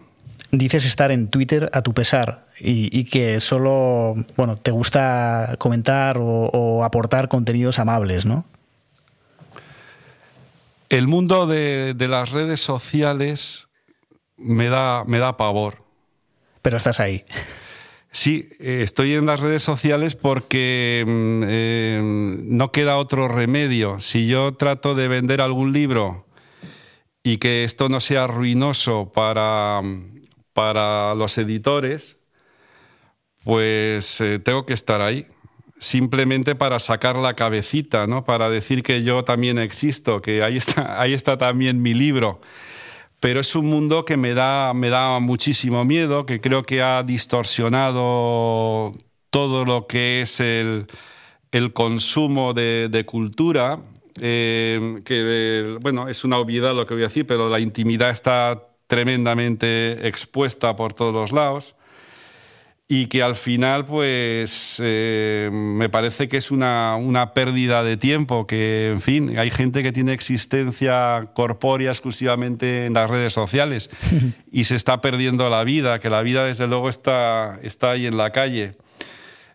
[0.52, 6.24] Dices estar en Twitter a tu pesar y, que solo, bueno, te gusta comentar o,
[6.24, 8.44] o aportar contenidos amables, ¿no?
[10.90, 13.68] El mundo de, las redes sociales
[14.36, 15.84] me da, me da pavor.
[16.62, 17.24] Pero estás ahí.
[18.12, 22.00] Sí, eh, estoy en las redes sociales porque mm, eh,
[22.44, 24.00] no queda otro remedio.
[24.00, 26.26] Si yo trato de vender algún libro
[27.22, 29.80] y que esto no sea ruinoso para,
[30.52, 32.18] para los editores,
[33.44, 35.26] pues eh, tengo que estar ahí
[35.78, 38.24] simplemente para sacar la cabecita, ¿no?
[38.24, 42.40] para decir que yo también existo, que ahí está, ahí está también mi libro.
[43.20, 44.90] Pero es un mundo que me da, me
[45.20, 48.94] muchísimo miedo, que creo que ha distorsionado
[49.28, 50.86] todo lo que es el,
[51.74, 53.80] consumo de, cultura,
[54.20, 58.66] eh, que bueno, es una obviedad lo que voy a decir, pero la intimidad está
[58.86, 61.74] tremendamente expuesta por todos los lados.
[62.92, 68.48] Y que al final pues eh, me parece que es una, una, pérdida de tiempo,
[68.48, 73.90] que en fin, hay gente que tiene existencia corpórea exclusivamente en las redes sociales
[74.50, 78.16] y se está perdiendo la vida, que la vida desde luego está, está ahí en
[78.16, 78.72] la calle.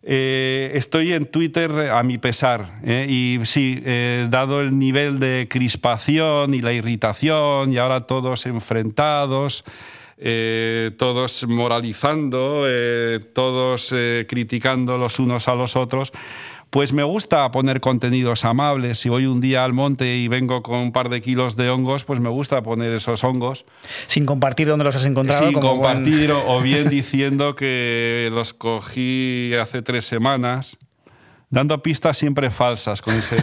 [0.02, 3.06] Eh, estoy en Twitter a mi pesar ¿eh?
[3.10, 3.82] y sí,
[4.30, 9.66] dado el nivel de crispación y la irritación y ahora todos enfrentados,
[10.18, 16.13] eh, todos moralizando, eh, todos eh, criticando los unos a los otros.
[16.70, 18.99] Pues me gusta poner contenidos amables.
[18.99, 22.03] Si voy un día al monte y vengo con un par de kilos de hongos,
[22.03, 23.66] pues me gusta poner esos hongos.
[24.07, 25.47] Sin compartir dónde los has encontrado.
[25.47, 30.78] Sin compartir o bien diciendo que los cogí hace tres semanas,
[31.49, 33.38] dando pistas siempre falsas con ese,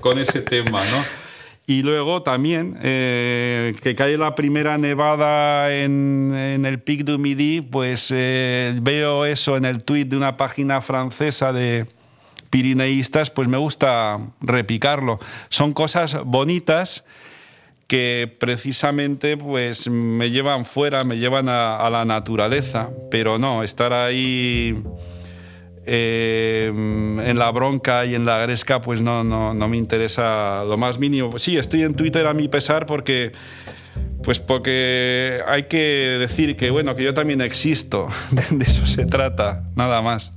[0.00, 1.23] con ese tema, ¿no?
[1.66, 6.34] Y luego también eh, que cae la primera nevada en,
[6.64, 11.54] el Pic du Midi, pues eh, veo eso en el tweet de una página francesa
[11.54, 11.86] de
[12.50, 15.18] pirineístas, pues me gusta repicarlo.
[15.48, 17.04] Son cosas bonitas
[17.86, 24.82] que precisamente pues me llevan fuera, me llevan a la naturaleza, pero no, estar ahí
[25.86, 30.76] eh, en la bronca y en la gresca, pues no, no, no, me interesa lo
[30.76, 31.38] más mínimo.
[31.38, 33.32] Sí, estoy en Twitter a mi pesar porque.
[34.24, 38.08] Pues porque hay que decir que bueno, que yo también existo.
[38.50, 40.32] De eso se trata, nada más.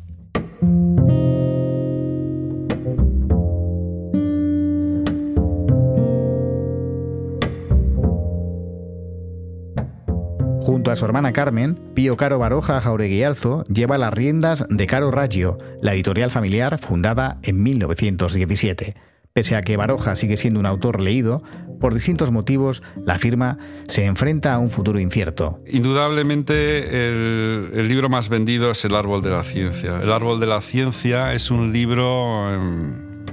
[10.92, 15.94] A su hermana Carmen, Pío Caro Baroja Jaureguialzo lleva las riendas de Caro Raggio, la
[15.94, 18.96] editorial familiar fundada en 1917.
[19.34, 21.44] Pese a que Baroja sigue siendo un autor leído,
[21.82, 23.58] por distintos motivos la firma
[23.90, 25.60] se enfrenta a un futuro incierto.
[25.68, 30.00] Indudablemente el, libro más vendido es El Árbol de la Ciencia.
[30.02, 33.26] El Árbol de la Ciencia es un libro em,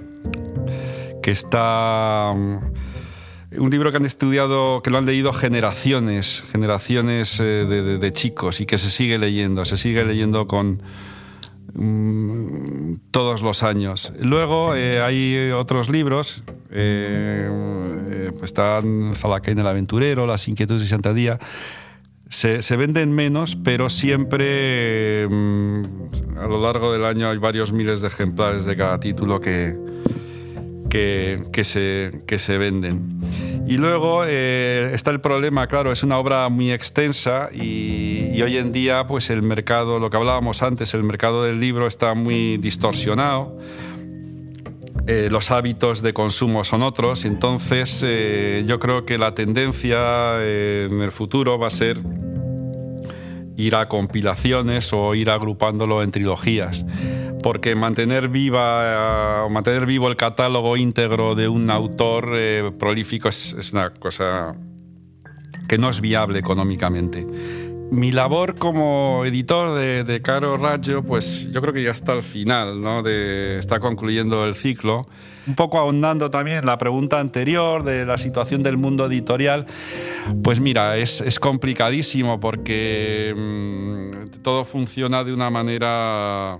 [1.23, 2.35] que está
[3.59, 7.45] un libro que han estudiado, que lo han leído generaciones, generaciones eh,
[8.01, 10.83] de, chicos y que se sigue leyendo, se sigue leyendo con
[11.75, 14.13] mm, todos los años.
[14.21, 21.39] Luego eh, hay otros libros, eh, están Zalacain el aventurero, Las inquietudes de Santa Día.
[22.29, 25.83] Se, venden menos, pero siempre mm,
[26.39, 29.77] a lo largo del año hay varios miles de ejemplares de cada título que,
[30.95, 33.21] que, se, que se venden.
[33.67, 38.73] Y luego eh, está el problema, claro, es una obra muy extensa y, hoy en
[38.73, 43.59] día pues el mercado, lo que hablábamos antes, el mercado del libro está muy distorsionado.
[45.09, 51.03] Eh, los hábitos de consumo son otros, entonces eh, yo creo que la tendencia en
[51.03, 51.99] el futuro va a ser
[53.57, 56.87] ir a compilaciones o ir agrupándolo en trilogías
[57.45, 63.91] porque mantener viva mantener vivo el catálogo íntegro de un autor eh, prolífico es, una
[63.91, 64.57] cosa
[65.69, 67.27] que no es viable económicamente.
[67.91, 72.81] Mi labor como editor de, Caro Raggio, pues yo creo que ya está al final,
[72.81, 73.07] ¿no?
[73.07, 75.07] Está concluyendo el ciclo.
[75.47, 79.67] Un poco ahondando también la pregunta anterior de la situación del mundo editorial,
[80.43, 86.59] pues mira, es, es complicadísimo porque mm, todo funciona de una manera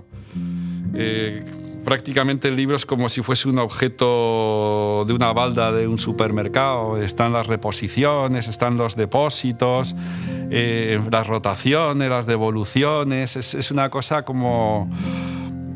[0.95, 1.43] eh,
[1.83, 6.97] prácticamente el libro es como si fuese un objeto de una balda de un supermercado.
[6.97, 9.95] Están las reposiciones, están los depósitos,
[10.49, 13.35] eh, las rotaciones, las devoluciones.
[13.35, 14.89] Es, una cosa como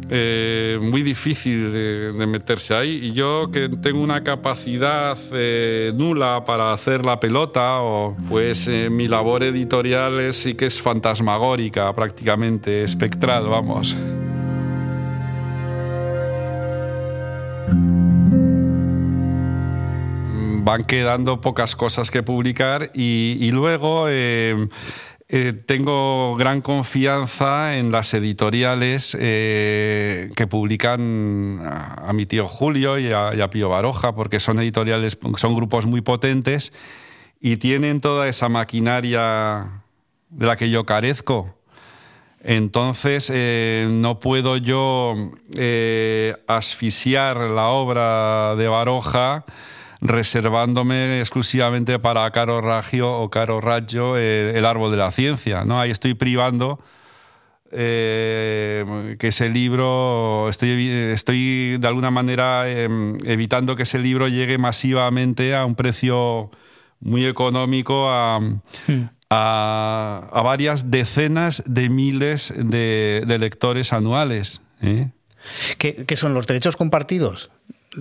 [0.10, 3.00] eh, muy difícil de, meterse ahí.
[3.04, 5.18] Y yo que tengo una capacidad
[5.94, 12.84] nula para hacer la pelota, o, pues mi labor editorial sí que es fantasmagórica, prácticamente
[12.84, 13.96] espectral, vamos.
[20.70, 24.68] Van quedando pocas cosas que publicar y, luego eh,
[25.28, 33.08] eh, tengo gran confianza en las editoriales eh, que publican a, mi tío Julio y
[33.12, 36.72] a, y a, Pío Baroja, porque son editoriales, son grupos muy potentes
[37.42, 39.82] y tienen toda esa maquinaria
[40.30, 41.56] de la que yo carezco.
[42.44, 43.34] Entonces,
[43.90, 45.32] no puedo yo
[46.48, 49.46] asfixiar la obra de Baroja
[50.02, 55.66] reservándome exclusivamente para Caro Raggio o Caro Raggio eh, el árbol de la ciencia.
[55.66, 55.80] ¿no?
[55.80, 56.80] Ahí estoy privando
[57.72, 64.58] eh, que ese libro, estoy, estoy de alguna manera em, evitando que ese libro llegue
[64.58, 66.50] masivamente a un precio
[67.00, 69.10] muy económico a, hmm.
[69.30, 74.62] a, varias decenas de miles de, lectores anuales.
[74.82, 75.10] ¿eh?
[75.78, 77.52] ¿Qué, son los derechos compartidos?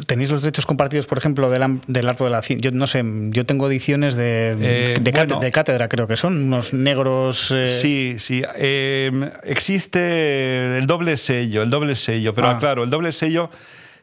[0.07, 2.71] ¿Tenéis los derechos compartidos, por ejemplo, del, del arco de la ciencia?
[2.71, 7.51] Yo no sé, yo tengo ediciones de, de, eh, cátedra, creo que son, unos negros.
[7.51, 8.43] Eh, sí, sí.
[8.57, 12.59] Em, existe el doble sello, el doble sello, pero ah.
[12.59, 13.51] claro, el doble sello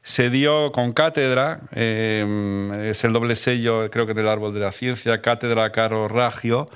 [0.02, 4.72] se dio con cátedra, em, es el doble sello, creo que del árbol de la
[4.72, 6.70] ciencia, cátedra Caro Ragio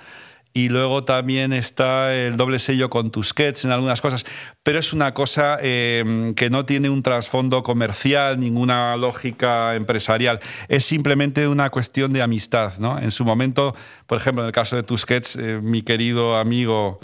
[0.54, 4.26] y luego también está el doble sello con Tusquets en algunas cosas,
[4.64, 10.86] pero es una cosa eh, que no tiene un trasfondo comercial, ninguna lógica empresarial, es
[10.86, 12.74] simplemente una cuestión de amistad.
[12.80, 13.00] ¿no?
[13.00, 13.76] En su momento,
[14.08, 17.00] por ejemplo, en el caso de Tusquets, eh, mi querido amigo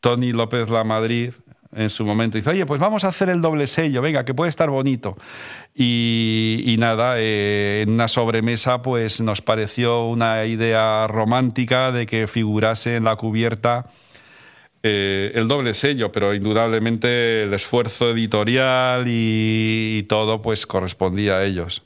[0.00, 1.32] Tony López La Madrid,
[1.74, 2.38] en su momento.
[2.38, 5.16] Dice, oye, pues vamos a hacer el doble sello, venga, que puede estar bonito.
[5.74, 12.96] Y, nada, eh, en una sobremesa pues nos pareció una idea romántica de que figurase
[12.96, 13.86] en la cubierta
[14.82, 21.82] eh, el doble sello, pero indudablemente el esfuerzo editorial y, todo pues correspondía a ellos.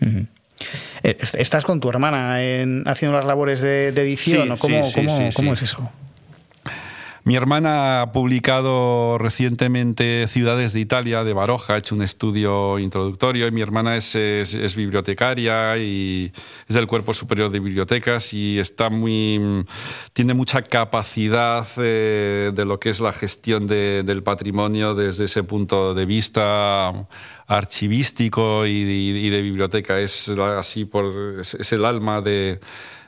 [0.00, 2.36] Eh, ¿Estás con tu hermana
[2.86, 4.56] haciendo las labores de, edición?
[4.58, 4.82] ¿Cómo,
[5.34, 5.90] cómo es eso?
[7.24, 13.46] Mi hermana ha publicado recientemente Ciudades de Italia, de Baroja, ha hecho un estudio introductorio
[13.46, 16.32] y mi hermana es, es, bibliotecaria y
[16.66, 19.64] es del Cuerpo Superior de Bibliotecas y está muy,
[20.14, 25.94] tiene mucha capacidad eh, de lo que es la gestión del patrimonio desde ese punto
[25.94, 26.92] de vista
[27.46, 30.00] archivístico y, de biblioteca.
[30.00, 32.58] Es así por, es el alma de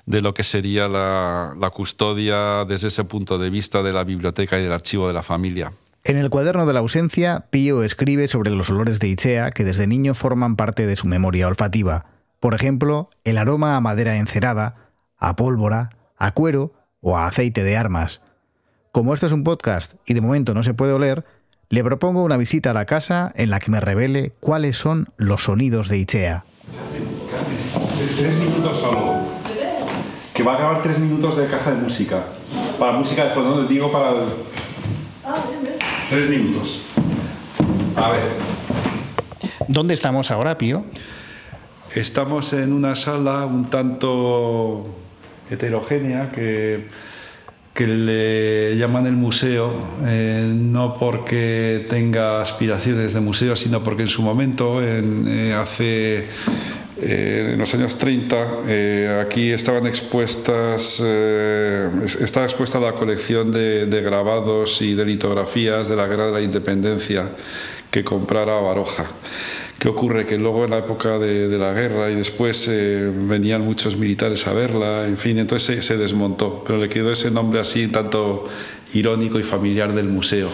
[0.07, 4.63] de lo que sería la, custodia desde ese punto de vista de la biblioteca y
[4.63, 5.73] del archivo de la familia.
[6.05, 9.87] En el cuaderno de la ausencia, Pío escribe sobre los olores de Itzea que desde
[9.87, 12.07] niño forman parte de su memoria olfativa.
[12.41, 17.77] Por ejemplo, el aroma a madera encerada, a pólvora, a cuero o a aceite de
[17.77, 18.21] armas.
[18.93, 21.25] Como esto es un podcast y de momento no se puede oler,
[21.71, 25.45] le propongo una visita a la casa en la que me revele cuáles son los
[25.45, 26.45] sonidos de Itzea.
[30.45, 32.23] Que va a grabar tres minutos de caja de música.
[32.79, 34.17] Para música de fondo, no digo para el...
[36.11, 36.83] Tres minutos.
[37.97, 38.25] A ver.
[39.69, 40.85] ¿Dónde estamos ahora, Pío?
[41.95, 44.85] Estamos en una sala un tanto
[45.49, 46.89] heterogénea que,
[47.73, 49.73] que le llaman el museo,
[50.05, 56.29] eh, no porque tenga aspiraciones de museo, sino porque en su momento, en, eh, hace
[56.97, 58.37] eh, en los años 30
[58.69, 61.91] eh, aquí estaban expuestas, eh,
[62.21, 67.33] estaba expuesta la colección de, grabados y de litografías de la Guerra de la Independencia
[67.91, 69.07] que comprara Baroja.
[69.79, 70.25] ¿Qué ocurre?
[70.25, 75.07] Que luego en la época de, la guerra y después venían muchos militares a verla,
[75.07, 78.47] en fin, entonces se, desmontó, pero le quedó ese nombre así tanto
[78.95, 80.49] irónico y familiar del museo.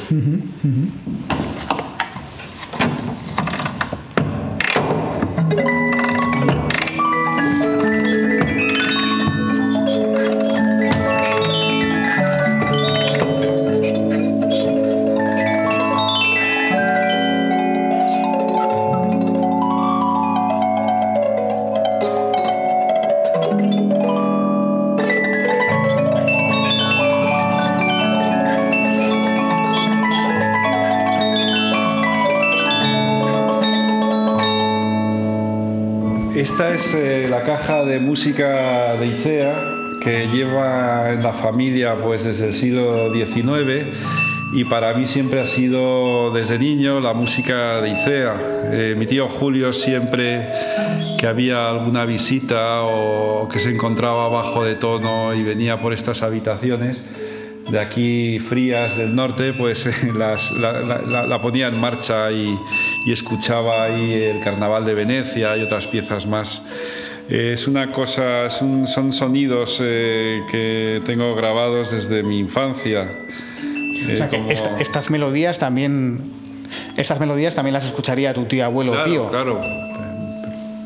[38.00, 43.94] Música de Icea que lleva en la familia pues desde el siglo XIX
[44.54, 48.40] y para mí siempre ha sido desde niño la música de Icea.
[48.72, 50.48] Eh, mi tío Julio siempre
[51.18, 56.22] que había alguna visita o que se encontraba bajo de tono y venía por estas
[56.22, 57.02] habitaciones
[57.70, 62.58] de aquí frías del norte, pues la, ponía en marcha y,
[63.04, 66.62] y escuchaba ahí el Carnaval de Venecia y otras piezas más
[67.30, 73.08] es una cosa, son, sonidos eh, que tengo grabados desde mi infancia.
[74.08, 76.32] Eh, estas melodías también,
[76.96, 79.28] estas melodías también las escucharía tu tío abuelo Pío.
[79.28, 79.60] Claro,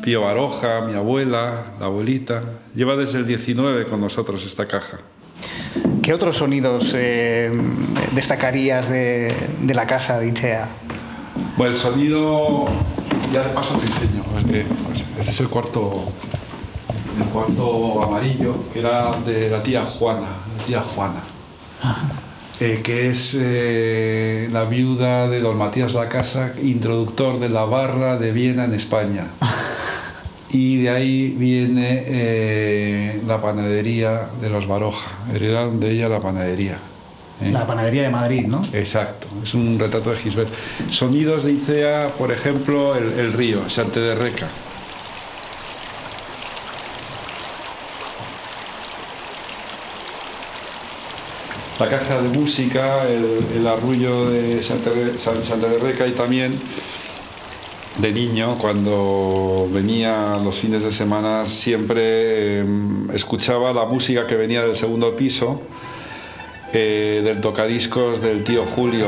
[0.03, 2.43] Pío Baroja, mi abuela, la abuelita.
[2.75, 4.99] Lleva desde el 19 con nosotros esta caja.
[6.03, 7.51] ¿Qué otros sonidos eh,
[8.13, 10.67] destacarías de, de, la casa de Ichea?
[11.57, 12.65] Bueno, el sonido,
[13.31, 14.23] ya de paso te enseño.
[14.37, 16.11] Este es el cuarto
[17.17, 20.27] el cuarto amarillo, que era de la tía Juana,
[20.57, 21.21] la tía Juana,
[22.59, 28.17] eh, que es eh, la viuda de don Matías La Casa, introductor de la barra
[28.17, 29.27] de Viena en España.
[30.49, 35.11] y de ahí viene eh, la panadería de los Baroja.
[35.33, 36.79] Heredaron de ella la panadería.
[37.41, 37.51] ¿Eh?
[37.51, 38.61] La panadería de Madrid, ¿no?
[38.73, 40.49] Exacto, es un retrato de Gisbert.
[40.89, 44.47] Sonidos de Icea, por ejemplo, el, el río, Sante de Reca.
[51.79, 56.57] La caja de música, el, el arrullo de Sante, San- Sante de Reca y también
[57.97, 62.65] de niño, cuando venía los fines de semana, siempre eh,
[63.13, 65.61] escuchaba la música que venía del segundo piso,
[66.75, 69.07] eh, del tocadiscos del tío Julio.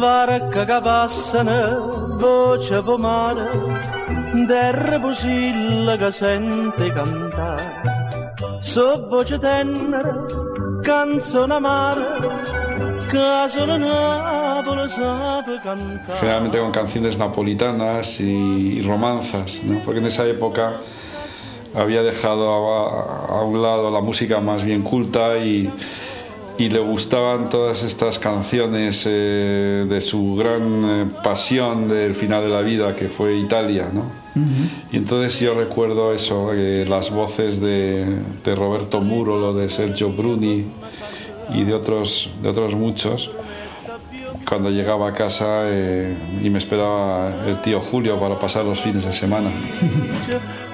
[0.00, 3.50] Varca che passano, voce pomare,
[4.46, 8.34] terra pusilla che sente cantare.
[8.62, 10.24] So voce tenera,
[10.80, 12.18] canzone amara,
[13.10, 16.18] che solo Napoli sape cantare.
[16.18, 19.82] generalmente con canciones napolitanas y, y romanzas, ¿no?
[19.84, 20.80] porque en esa época
[21.76, 25.70] había dejado a, a un lado la música más bien culta y,
[26.58, 32.48] y le gustaban todas estas canciones eh, de su gran eh, pasión del final de
[32.48, 33.90] la vida, que fue Italia.
[33.92, 34.04] ¿no?
[34.90, 40.64] Y entonces yo recuerdo eso, eh, las voces de, de Roberto Murolo, de Sergio Bruni
[41.54, 43.30] y de otros, de otros muchos
[44.48, 49.04] cuando llegaba a casa eh, y me esperaba el tío Julio para pasar los fines
[49.04, 49.50] de semana.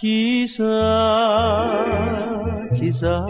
[0.00, 0.64] Chissà,
[2.72, 3.26] chissà.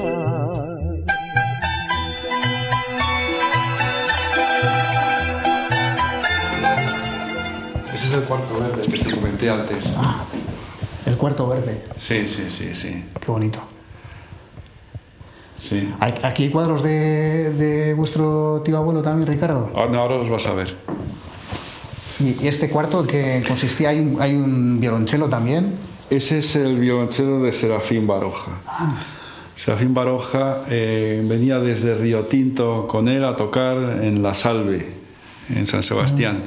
[7.93, 9.85] Ese es el cuarto verde que te comenté antes.
[9.97, 10.25] Ah,
[11.07, 11.83] el cuarto verde.
[11.99, 13.05] Sí, sí, sí, sí.
[13.21, 13.80] Qué bonito.
[15.61, 15.89] Sí.
[16.01, 19.71] Aquí hay cuadros de, de vuestro tío abuelo también, Ricardo.
[19.77, 20.75] Ah, no, ahora los vas a ver.
[22.19, 25.77] Y este cuarto que consistía, hay un, hay un violonchelo también.
[26.11, 28.61] Ese es el violonchelo de Serafín Baroja.
[29.57, 34.89] Serafín Baroja eh, venía desde Río Tinto con él a tocar en La Salve,
[35.55, 36.43] en San Sebastián,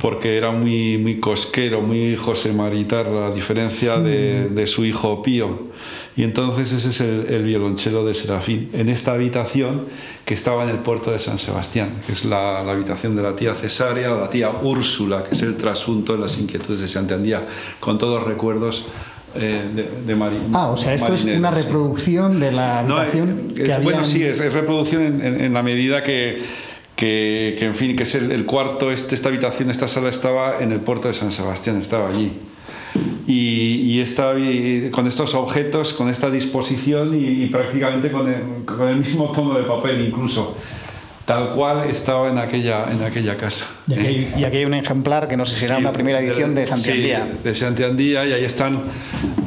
[0.00, 5.68] porque era muy, muy cosquero, muy José Maritarra, a diferencia de, de su hijo Pío.
[6.16, 9.82] Y entonces ese es el, el violonchelo de Serafín, en esta habitación
[10.24, 13.36] que estaba en el puerto de San Sebastián, que es la, la habitación de la
[13.36, 17.40] tía Cesárea, o la tía Úrsula, que es el trasunto de las inquietudes de Santander,
[17.80, 18.86] con todos los recuerdos
[19.34, 21.62] eh, de, de Ah, o sea, esto es una sí.
[21.62, 25.02] reproducción de la No, habitación eh, que eh, había bueno, en- sí, es, es reproducción
[25.02, 26.40] en, en- en la medida que,
[26.96, 30.60] que, que, en fin, que es el, el cuarto, este, esta habitación, esta sala estaba
[30.62, 32.32] en el puerto de San Sebastián, estaba allí.
[33.26, 38.64] Y, y esta- y con estos objetos, con esta disposición y, y prácticamente con el,
[38.64, 40.56] con el mismo tono de papel incluso,
[41.24, 43.66] tal cual estaba en aquella, en aquella casa.
[43.88, 45.92] Y aquí, hay, y aquí hay un ejemplar que no sé si será Sí, una
[45.92, 47.26] primera edición de Santiandía.
[47.32, 48.82] Sí, de Santiandía, y ahí están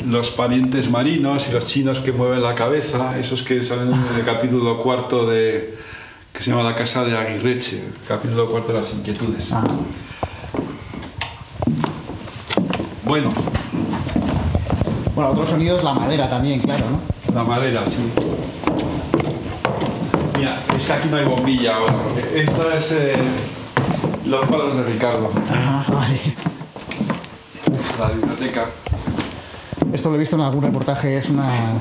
[0.05, 4.25] los parientes marinos y los chinos que mueven la cabeza, esos que salen en el
[4.25, 5.75] capítulo cuarto de
[6.33, 9.51] que se llama La Casa de Aguirreche, capítulo cuarto de las inquietudes.
[9.53, 9.65] Ah,
[13.05, 13.29] Bueno,
[15.19, 17.33] Bueno, otro sonido es la madera también, claro, ¿no?
[17.35, 17.97] la madera, sí.
[20.37, 23.15] Mira, es que aquí no hay bombilla ahora, porque esta es eh,
[24.25, 26.17] los cuadros de Ricardo, Ah, vale.
[27.99, 28.67] la biblioteca.
[29.91, 31.73] Esto lo he visto en algún reportaje, es una,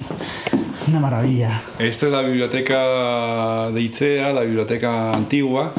[0.88, 1.62] una maravilla.
[1.78, 5.72] Esta es la biblioteca de Icea, la biblioteca antigua,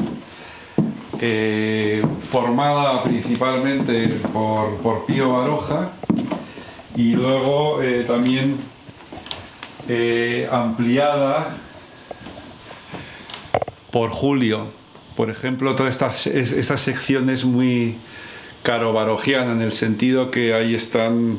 [1.20, 5.90] eh, formada principalmente por, por Pío Baroja
[6.98, 8.56] y luego eh, también
[9.88, 11.56] eh, ampliada
[13.90, 14.66] por Julio.
[15.16, 17.94] Por ejemplo, toda esta, es- esta sección es muy
[18.62, 21.38] caro-barojiana en el sentido que ahí están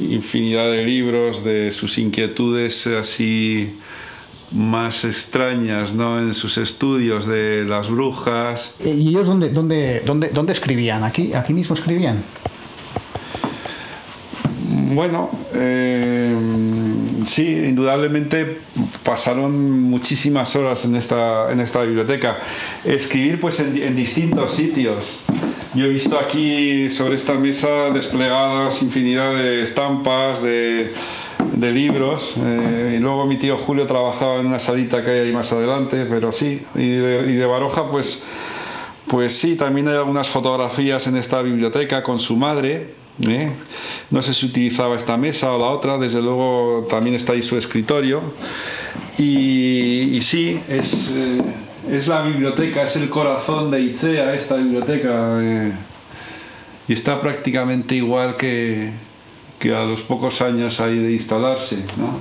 [0.00, 3.74] infinidad de libros de sus inquietudes así
[4.52, 6.18] más extrañas ¿no?
[6.18, 8.72] en sus estudios de las brujas.
[8.84, 11.04] ¿Y ellos dónde, dónde, dónde, dónde escribían?
[11.04, 12.22] ¿Aquí, ¿Aquí mismo escribían?
[14.94, 16.36] Bueno, eh,
[17.26, 18.58] sí, indudablemente
[19.02, 22.38] pasaron muchísimas horas en esta, en esta biblioteca.
[22.84, 25.24] Escribir pues en, distintos sitios.
[25.74, 30.92] Yo he visto aquí sobre esta mesa desplegadas infinidad de estampas, de,
[31.54, 32.34] de libros.
[32.44, 36.04] eh, y luego mi tío Julio trabajaba en una salita que hay ahí más adelante,
[36.04, 36.66] pero sí.
[36.74, 38.24] Y de, y de Baroja pues,
[39.06, 43.52] pues sí, también hay algunas fotografías en esta biblioteca con su madre ¿eh?
[44.10, 47.56] No sé si utilizaba esta mesa o la otra, desde luego también está ahí su
[47.56, 48.22] escritorio.
[49.18, 51.42] Y, sí, es, eh,
[51.90, 55.38] es, la biblioteca, es el corazón de ICEA, esta biblioteca.
[55.40, 55.72] Eh,
[56.88, 58.90] y está prácticamente igual que,
[59.58, 62.20] que, a los pocos años ahí de instalarse, ¿no?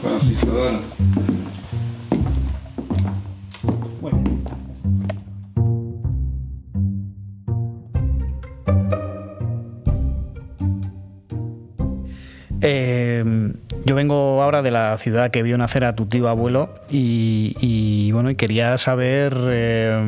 [14.01, 18.35] Vengo ahora de la ciudad que vio nacer a tu tío abuelo y, bueno, y
[18.35, 20.03] quería saber eh,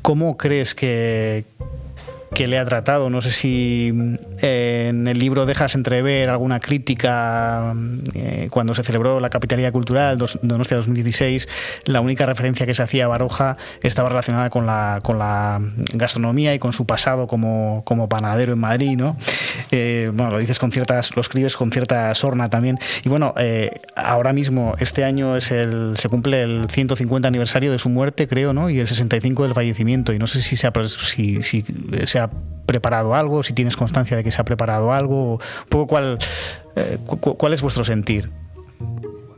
[0.00, 1.44] cómo crees que,
[2.34, 3.10] que le ha tratado.
[3.10, 3.92] No sé si
[4.40, 7.74] eh, en el libro dejas entrever alguna crítica
[8.14, 11.48] eh, cuando se celebró la Capitalidad Cultural Donostia 2016.
[11.84, 15.60] La única referencia que se hacía a Baroja estaba relacionada con la, con la
[15.92, 19.16] gastronomía y con su pasado como, como panadero en Madrid, ¿no?
[19.70, 22.78] Eh, bueno, lo dices con ciertas, lo escribes con cierta sorna también.
[23.04, 23.34] Y bueno,
[23.96, 28.52] ahora mismo, este año es el, se cumple el 150 aniversario de su muerte, creo,
[28.52, 28.70] ¿no?
[28.70, 30.12] Y el 65 del fallecimiento.
[30.12, 31.64] Y no sé si se ha, si, si
[32.06, 32.19] se ha
[32.66, 36.18] preparado algo, si tienes constancia de que se ha preparado algo, un poco cuál,
[36.76, 38.30] eh, cuál es vuestro sentir.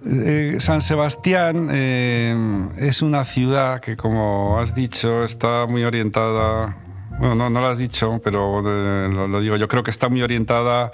[0.05, 2.37] Eh, San Sebastián eh,
[2.79, 6.77] es una ciudad que, como has dicho, está muy orientada,
[7.19, 10.91] bueno, no, no lo has dicho, pero lo, digo, yo creo que está muy orientada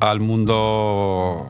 [0.00, 1.48] al mundo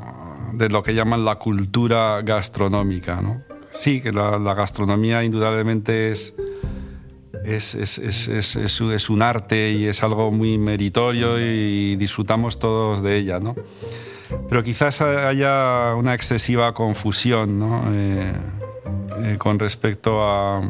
[0.52, 3.22] de lo que llaman la cultura gastronómica.
[3.22, 3.42] ¿no?
[3.70, 6.34] Sí, que la, la gastronomía indudablemente es
[7.44, 13.18] es, es, es, es, un arte y es algo muy meritorio y disfrutamos todos de
[13.18, 13.54] ella, ¿no?
[14.48, 17.84] Pero quizás haya una excesiva confusión ¿no?
[17.92, 18.32] Eh,
[19.24, 20.62] eh, con respecto a,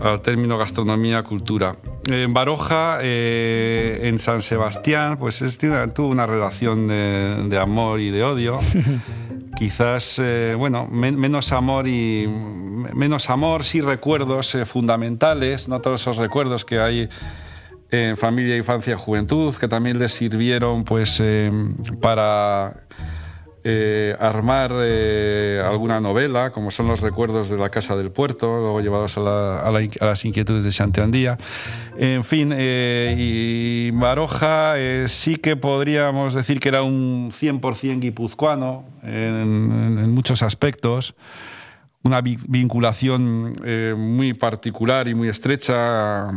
[0.00, 1.76] al término gastronomía-cultura.
[2.10, 8.10] En Baroja, eh, en San Sebastián, pues es, tuvo una relación de, de amor y
[8.10, 8.58] de odio.
[9.56, 16.16] quizás, eh, bueno, menos amor y menos amor, sí recuerdos eh, fundamentales, no todos esos
[16.16, 17.08] recuerdos que hay
[17.90, 21.50] en familia, infancia juventud, que también les sirvieron pues eh,
[22.00, 22.82] para
[24.18, 29.70] armar alguna novela, como son los recuerdos de la Casa del Puerto, luego llevados a,
[30.00, 31.38] las inquietudes de Chanteandía.
[31.96, 34.74] En fin, y Baroja
[35.06, 41.14] sí que podríamos decir que era un 100% guipuzcoano, en, muchos aspectos,
[42.02, 46.28] una vinculación eh, muy particular y muy estrecha,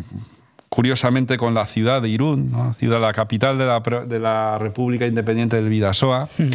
[0.69, 5.55] curiosamente, con la ciudad de Irún, ciudad, la capital de la, de la, República Independiente
[5.55, 6.27] del Vidasoa.
[6.37, 6.49] Hmm.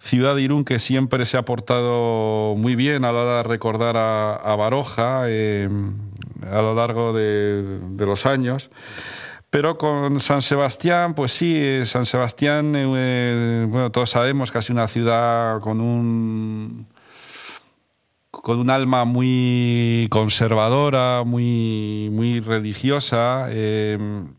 [0.00, 3.96] Ciudad de Irún que siempre se ha portado muy bien a la hora de recordar
[3.96, 5.68] a, Baroja eh,
[6.50, 8.70] a lo largo de, de los años.
[9.50, 14.78] Pero con San Sebastián, pues sí, San Sebastián, eh, bueno, todos sabemos que ha sido
[14.78, 16.86] una ciudad con un
[18.30, 24.34] con un alma muy conservadora, muy, muy religiosa, em,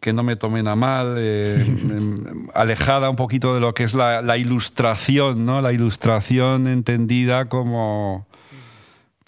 [0.00, 4.22] que no me tomen a mal, em, alejada un poquito de lo que es la,
[4.22, 5.60] la ilustración, ¿no?
[5.60, 8.28] La ilustración entendida como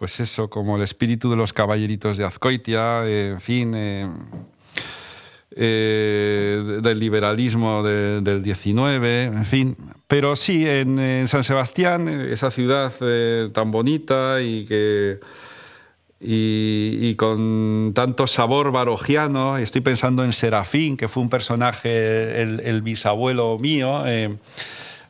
[0.00, 4.08] pues eso, como el espíritu de los caballeritos de Azcoitia, en fin, eh,
[5.54, 9.76] eh, del liberalismo del 19, en fin.
[10.06, 15.20] Pero sí, en, San Sebastián, esa ciudad eh, tan bonita y que...
[16.22, 23.58] Y, con tanto sabor barogiano, estoy pensando en Serafín, que fue un personaje, el, bisabuelo
[23.58, 24.04] mío,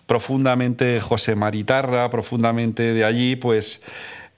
[0.07, 3.81] profundamente José Maritarra, profundamente de allí, pues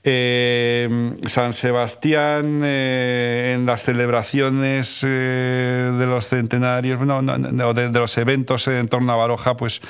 [0.04, 8.66] eh, San Sebastián eh, en las celebraciones eh, de los centenarios, no, de, los eventos
[8.66, 9.80] en torno a Baroja, pues,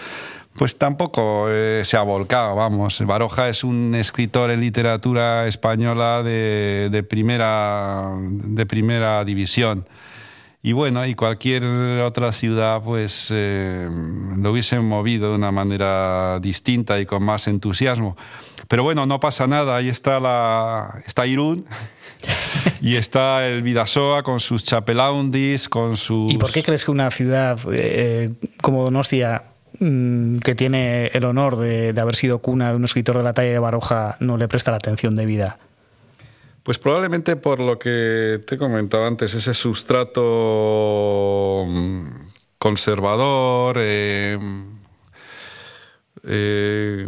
[0.57, 1.47] pues tampoco
[1.83, 3.01] se ha volcado, vamos.
[3.07, 9.87] Baroja es un escritor en literatura española de, de primera, de primera división.
[10.65, 11.65] Y bueno, y cualquier
[12.03, 18.17] otra ciudad pues lo hubiesen movido de una manera distinta y con más entusiasmo.
[18.69, 21.67] Pero bueno, no pasa nada, ahí está, la, está Irún.
[22.81, 26.33] y está el Vidasoa con sus chapelaundis, con sus...
[26.33, 28.33] ¿Y por qué crees que una ciudad eh,
[28.63, 29.52] como Donostia,
[30.41, 33.59] que tiene el honor de, haber sido cuna de un escritor de la talla de
[33.59, 35.59] Baroja, no le presta la atención debida?
[36.63, 40.23] Pues probablemente por lo que te comentaba antes, ese sustrato
[41.67, 42.07] mm,
[42.59, 44.39] conservador, eh,
[46.25, 47.07] eh,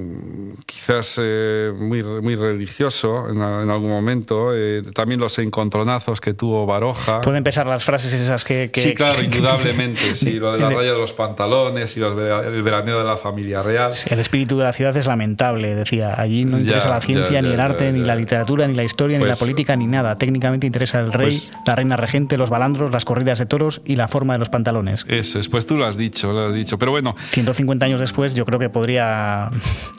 [0.66, 4.50] quizás eh, muy, muy religioso en, en algún momento.
[4.54, 7.20] Eh, también los encontronazos que tuvo Baroja.
[7.20, 8.70] Pueden empezar las frases esas que...
[8.72, 10.14] que- Sí, claro, indudablemente.
[10.16, 13.62] Sí, lo de la raya de los pantalones y los el veraneo de la familia
[13.62, 13.92] real.
[14.06, 16.14] El espíritu de la ciudad es lamentable, decía.
[16.20, 18.06] Allí no Ya, interesa la ya, ciencia, ya, ni el ya, arte, ni ya.
[18.06, 20.16] la literatura, ni la historia, ni la Pues- política, ni nada.
[20.16, 23.96] Técnicamente interesa el rey, Pues- la reina regente, los balandros, las corridas de toros y
[23.96, 25.04] la forma de los pantalones.
[25.08, 26.78] Eso es, pues tú lo has dicho, lo has dicho.
[26.78, 29.03] Pero bueno, 150 años después, yo creo que podría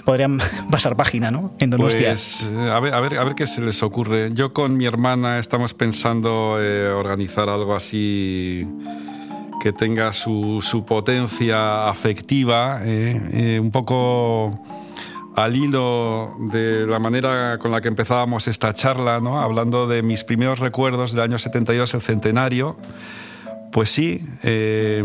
[0.04, 0.40] podrían
[0.72, 1.54] pasar página, ¿no?
[1.60, 2.10] En Donostia.
[2.10, 4.32] Pues eh, a ver, a ver, a ver qué se les ocurre.
[4.34, 8.68] Yo con mi hermana estamos pensando eh, organizar algo así
[9.66, 14.64] que tenga su, su potencia afectiva, eh, eh, un poco
[15.36, 19.42] al hilo de la manera con la que empezábamos esta charla, ¿no?
[19.42, 22.78] hablando de mis primeros recuerdos del año 72, el centenario.
[23.76, 25.04] Pues sí, eh,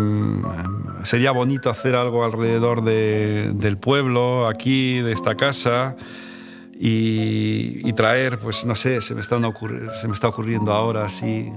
[1.02, 5.96] sería bonito hacer algo alrededor de- del pueblo, aquí, de esta casa,
[6.78, 9.42] y, traer, pues no sé, se me, están
[10.00, 11.50] se me está ocurriendo ahora así,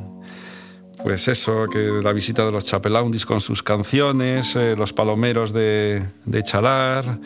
[1.03, 6.03] pues eso, que la visita de los chapelaundis con sus canciones, eh, los palomeros de
[6.43, 7.19] Chalar,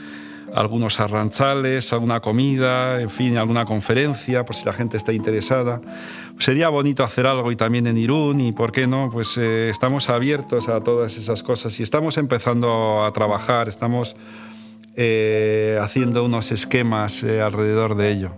[0.54, 5.82] algunos arranchales, alguna comida, en fin, alguna conferencia, por si la gente está interesada.
[6.40, 10.10] Sería bonito hacer algo y también en Irún, y por qué no, pues eh, estamos
[10.10, 14.16] abiertos a todas esas cosas y estamos empezando a trabajar, estamos
[14.96, 18.32] eh, haciendo unos esquemas eh, alrededor de ello.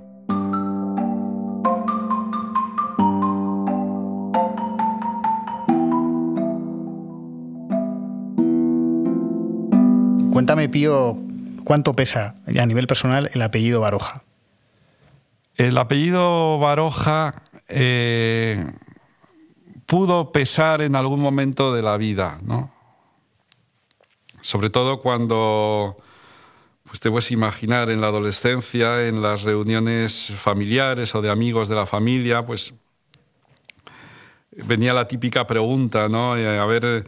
[10.31, 11.17] Cuéntame, Pío,
[11.69, 14.23] ¿cuánto pesa a nivel personal el apellido Baroja?
[15.55, 18.65] El apellido Baroja eh,
[19.85, 22.73] pudo pesar en algún momento de la vida, ¿no?
[24.41, 25.97] Sobre todo cuando,
[26.85, 31.75] pues te puedes imaginar en la adolescencia, en las reuniones familiares o de amigos de
[31.75, 32.73] la familia, pues
[34.53, 36.35] venía la típica pregunta, ¿no?
[36.35, 37.05] Eh, A ver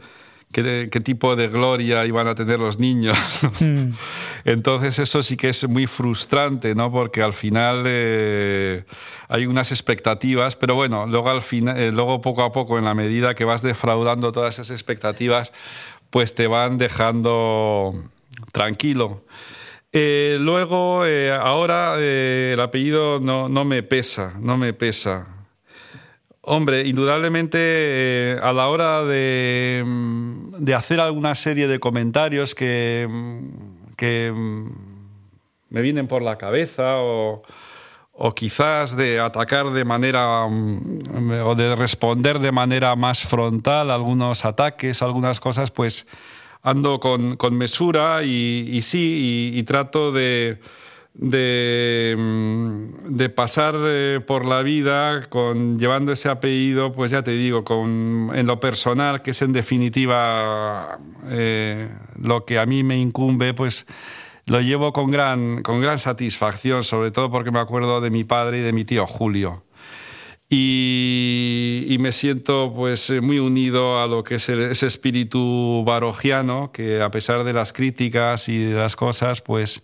[0.52, 3.16] qué, qué tipo de gloria iban a tener los niños.
[3.60, 3.90] Mm.
[4.44, 6.92] Entonces eso sí que es muy frustrante, ¿no?
[6.92, 8.84] Porque al final eh,
[9.28, 12.94] hay unas expectativas, pero bueno, luego al final, eh, luego poco a poco, en la
[12.94, 15.52] medida que vas defraudando todas esas expectativas,
[16.10, 17.94] pues te van dejando
[18.52, 19.22] tranquilo.
[19.94, 25.31] Eh, luego, eh, ahora eh, el apellido no, no me pesa, no me pesa.
[26.44, 33.06] Hombre, indudablemente eh, a la hora de, mm, de hacer alguna serie de comentarios que,
[33.08, 34.70] mm, mm,
[35.70, 37.42] me vienen por la cabeza o,
[38.34, 45.40] quizás de atacar de manera o de responder de manera más frontal algunos ataques, algunas
[45.40, 46.06] cosas, pues
[46.62, 50.60] ando con, con mesura y, sí, y trato de,
[51.14, 57.32] de, mm, de pasar eh, por la vida con llevando ese apellido, pues ya te
[57.32, 60.98] digo, con, en lo personal, que es en definitiva
[61.28, 61.88] eh,
[62.20, 63.86] lo que a mí me incumbe, pues
[64.46, 68.58] lo llevo con gran, con gran satisfacción, sobre todo porque me acuerdo de mi padre
[68.58, 69.64] y de mi tío Julio.
[70.54, 77.00] Y, me siento pues eh, muy unido a lo que es ese espíritu barogiano, que
[77.00, 79.82] a pesar de las críticas y de las cosas, pues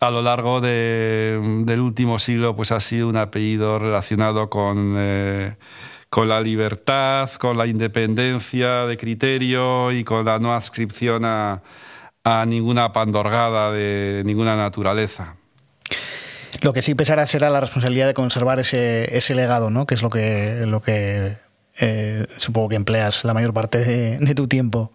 [0.00, 5.56] a lo largo de- del último siglo pues ha sido un apellido relacionado con, eh,
[6.10, 11.62] con la libertad, con la independencia de criterio y con la no adscripción a,
[12.24, 15.36] a ninguna pandorgada de ninguna naturaleza.
[16.60, 19.86] Lo que sí pesará será la responsabilidad de conservar ese, ese legado, ¿no?
[19.86, 21.36] Que es lo que, lo que
[21.78, 24.92] eh, supongo que empleas la mayor parte de, de tu tiempo.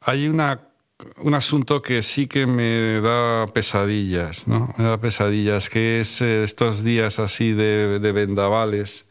[0.00, 0.60] Hay una,
[1.18, 4.74] un asunto que sí que me da pesadillas, ¿no?
[4.76, 9.06] Me da pesadillas, que es eh, estos días así de, de vendavales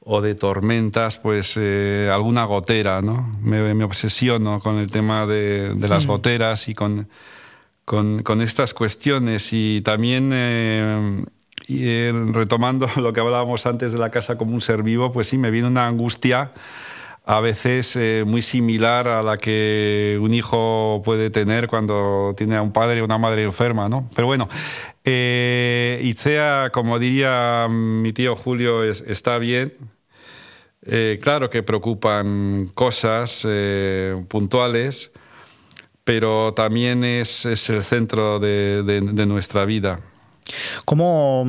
[0.00, 3.32] o de tormentas, pues eh, alguna gotera, ¿no?
[3.42, 7.08] Me, me obsesiono con el tema de, de las goteras y con,
[7.84, 10.30] con, con estas cuestiones y también...
[10.32, 11.24] eh,
[11.68, 15.28] y, eh, retomando lo que hablábamos antes de la casa como un ser vivo, pues
[15.28, 16.52] sí, me viene una angustia
[17.26, 22.62] a veces eh, muy similar a la que un hijo puede tener cuando tiene a
[22.62, 24.08] un padre o una madre enferma, ¿no?
[24.14, 24.48] Pero bueno,
[25.04, 29.74] eh, Itzea, como diría mi tío Julio, es- está bien.
[30.82, 35.10] Eh, claro que preocupan cosas eh, puntuales,
[36.04, 40.00] pero también es, es el centro de nuestra vida.
[40.84, 41.44] ¿Cómo,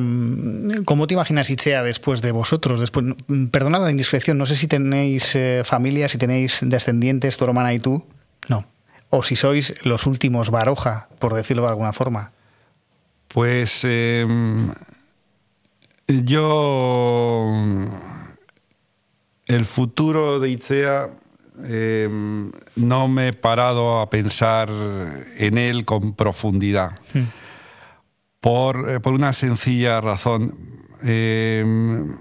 [0.84, 2.80] cómo te imaginas Itzea después de vosotros?
[2.80, 3.06] Después,
[3.50, 7.78] perdonad la indiscreción, no sé si tenéis eh, familia, si tenéis descendientes, tu hermana y
[7.78, 8.04] tú.
[8.48, 8.66] No.
[9.10, 12.32] O si sois los últimos Baroja, por decirlo de alguna forma.
[13.28, 14.72] Pues em,
[16.08, 17.46] yo,
[19.46, 21.10] el futuro de ICEA
[21.64, 24.70] em, no me he parado a pensar
[25.36, 26.98] en él con profundidad.
[27.12, 27.26] Hmm.
[28.40, 30.56] Por, eh, por una sencilla razón.
[31.02, 32.16] Em,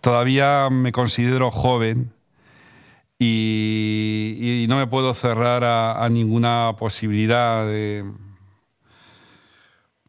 [0.00, 2.12] todavía me considero joven
[3.18, 8.04] y, no me puedo cerrar a, ninguna posibilidad de,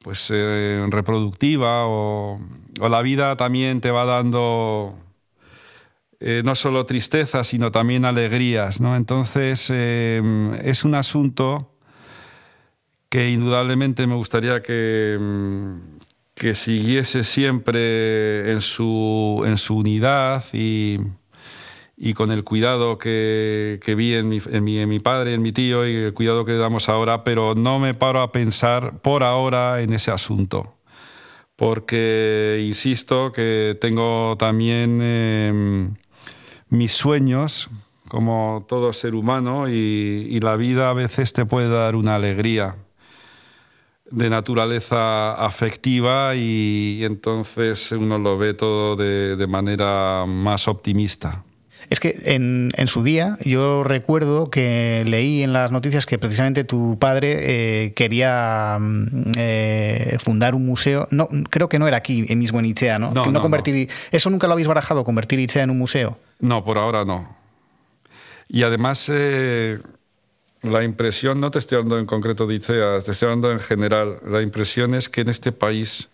[0.02, 2.40] pues, eh, reproductiva o,
[2.80, 4.96] la vida también te va dando
[6.20, 8.80] eh, no solo tristezas, sino también alegrías.
[8.80, 8.96] ¿no?
[8.96, 10.22] Entonces, eh,
[10.64, 11.71] es un asunto
[13.12, 16.00] que indudablemente me gustaría que, mm,
[16.34, 20.98] que siguiese siempre en su, en su unidad y,
[21.98, 25.52] y con el cuidado que, vi en mi, en, mi, en mi padre, en mi
[25.52, 29.82] tío y el cuidado que damos ahora, pero no me paro a pensar por ahora
[29.82, 30.78] en ese asunto.
[31.58, 35.90] Porque, insisto, que tengo también eh,
[36.70, 37.70] mis sueños,
[38.08, 42.78] como todo ser humano, y la vida a veces te puede dar una alegría
[44.12, 51.44] de naturaleza afectiva y, y entonces uno lo ve todo de, de manera más optimista.
[51.90, 56.64] Es que en, en, su día yo recuerdo que leí en las noticias que precisamente
[56.64, 57.36] tu padre
[57.86, 58.78] eh, quería
[59.38, 61.08] eh, fundar un museo.
[61.12, 63.12] No, creo que no era aquí mismo en Itzea, ¿no?
[63.12, 63.94] No, no, no, convertir, no.
[64.12, 66.18] ¿Eso nunca lo habéis barajado, convertir Itzea en un museo?
[66.40, 67.36] No, por ahora no.
[68.48, 69.80] Y además eh,
[70.62, 74.18] la impresión, no te estoy hablando en concreto de ICEA, te estoy hablando en general,
[74.26, 76.10] la impresión es que en este país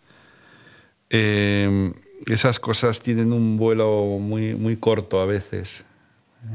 [1.09, 1.93] eh,
[2.25, 5.83] esas cosas tienen un vuelo muy, muy corto a veces.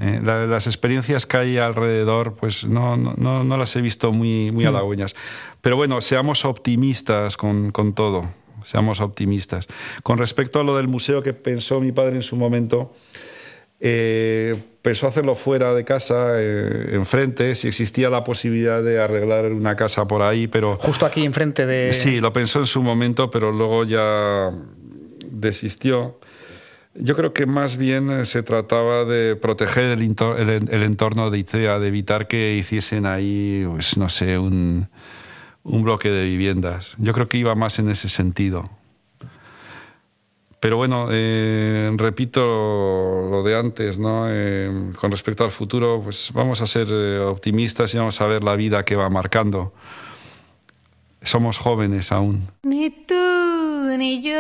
[0.01, 4.51] Eh, la, las experiencias que hay alrededor, pues no, no, no las he visto muy,
[4.51, 5.15] muy halagüeñas.
[5.61, 8.31] Pero bueno, seamos optimistas con, con, todo,
[8.65, 9.69] seamos optimistas.
[10.03, 12.95] Con respecto a lo del museo que pensó mi padre en su momento,
[13.85, 19.75] eh, pensó hacerlo fuera de casa, eh, enfrente, si existía la posibilidad de arreglar una
[19.75, 20.79] casa por ahí, pero...
[20.79, 21.93] Justo aquí enfrente de...
[21.93, 24.53] Sí, lo pensó en su momento, pero luego ya
[25.29, 26.21] desistió.
[26.95, 31.81] Yo creo que más bien se trataba de proteger el, el, el, entorno de ICEA,
[31.81, 34.89] de evitar que hiciesen ahí, pues no sé, un,
[35.65, 36.95] un bloque de viviendas.
[36.99, 38.71] Yo creo que iba más en ese sentido.
[40.63, 44.27] Pero bueno, eh, repito lo de antes, ¿no?
[44.29, 48.45] Eh, con respecto al futuro, pues vamos a ser eh, optimistas y vamos a ver
[48.45, 49.73] la vida que va marcando.
[51.21, 52.49] Somos jóvenes aún.
[52.63, 54.39] Ni tú ni yo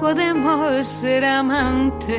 [0.00, 2.18] podemos ser amantes,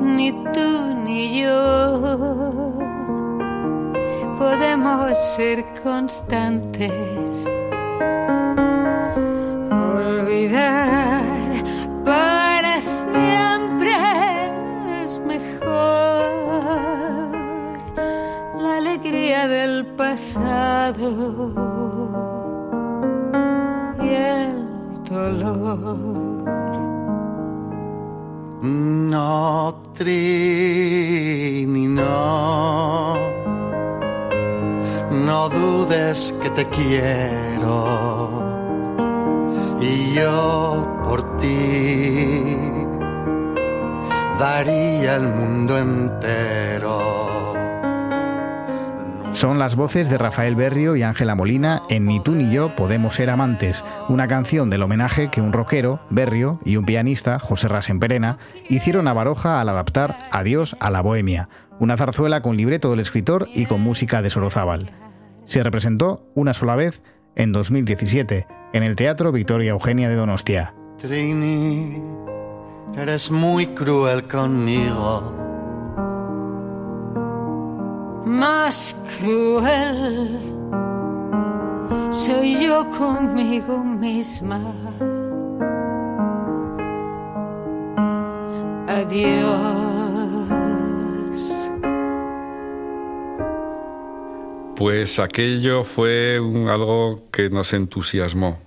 [0.00, 2.72] ni tú ni yo
[4.38, 7.55] podemos ser constantes.
[9.70, 11.22] Olvidar
[12.04, 13.92] para siempre
[15.02, 16.26] es mejor
[18.62, 21.08] la alegría del pasado
[24.00, 26.46] y el dolor.
[28.62, 33.16] No, Trini, no.
[35.10, 37.45] No dudes que te quiero.
[39.80, 42.56] Y yo por ti
[44.38, 47.16] daría el mundo entero.
[49.32, 53.16] Son las voces de Rafael Berrio y Ángela Molina en Ni tú ni yo podemos
[53.16, 58.38] ser amantes, una canción del homenaje que un rockero, Berrio, y un pianista, José Rasenperena,
[58.70, 63.48] hicieron a Baroja al adaptar Adiós a la Bohemia, una zarzuela con libreto del escritor
[63.54, 64.92] y con música de Sorozábal.
[65.44, 67.02] Se representó una sola vez
[67.36, 70.74] en 2017 en el Teatro Victoria Eugenia de Donostia.
[71.00, 72.02] Trini,
[72.96, 75.32] eres muy cruel conmigo
[78.26, 80.56] más cruel
[82.10, 84.60] soy yo conmigo misma.
[88.88, 89.85] Adiós.
[94.76, 98.60] Pues aquello fue un, algo que nos entusiasmó.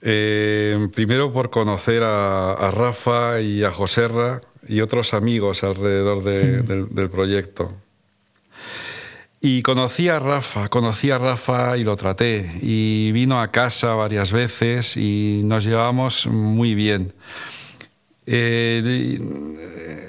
[0.00, 6.60] Eh, primero por conocer a, a, Rafa y a Joserra y otros amigos alrededor de,
[6.60, 6.66] sí.
[6.66, 7.72] del, del proyecto.
[9.40, 12.58] Y conocí a Rafa, conocí a Rafa y lo traté.
[12.62, 17.12] Y vino a casa varias veces y nos llevamos muy bien.
[18.26, 19.18] Eh,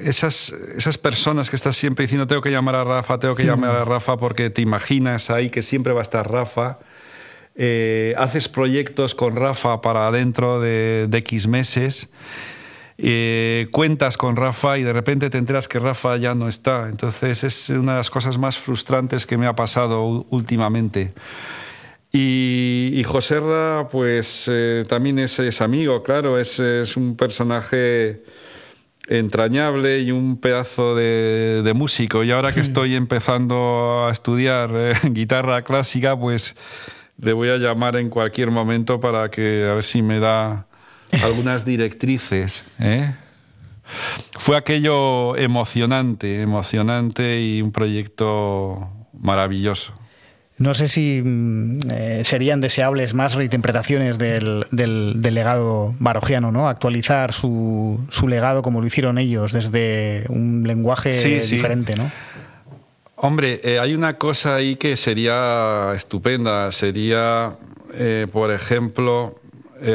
[0.04, 3.76] esas, esas personas que estás siempre diciendo tengo que llamar a Rafa, tengo que llamar
[3.76, 6.80] a Rafa porque te imaginas ahí que siempre va a estar Rafa.
[7.58, 12.10] Eh, haces proyectos con Rafa para dentro de, de X meses.
[12.98, 16.88] Eh, cuentas con Rafa y de repente te enteras que Rafa ya no está.
[16.90, 21.14] Entonces es una de las cosas más frustrantes que me ha pasado últimamente.
[22.18, 28.24] Y, y José Ra, pues eh, también es, es, amigo, claro, es, es, un personaje
[29.10, 32.24] entrañable y un pedazo de, de músico.
[32.24, 36.56] Y ahora que estoy empezando a estudiar eh, guitarra clásica, pues
[37.20, 40.68] le voy a llamar en cualquier momento para que a ver si me da
[41.22, 42.64] algunas directrices.
[42.80, 43.14] ¿eh?
[44.40, 50.05] Fue aquello emocionante, emocionante y un proyecto maravilloso.
[50.58, 51.22] No sé si
[51.92, 56.70] eh, serían deseables más reinterpretaciones del, del, del, legado barogiano, ¿no?
[56.70, 61.56] Actualizar su, su, legado como lo hicieron ellos, desde un lenguaje sí, sí.
[61.56, 62.10] diferente, ¿no?
[63.18, 66.72] Hombre, eh, hay una cosa ahí que sería estupenda.
[66.72, 67.58] Sería,
[67.94, 69.40] eh, por ejemplo,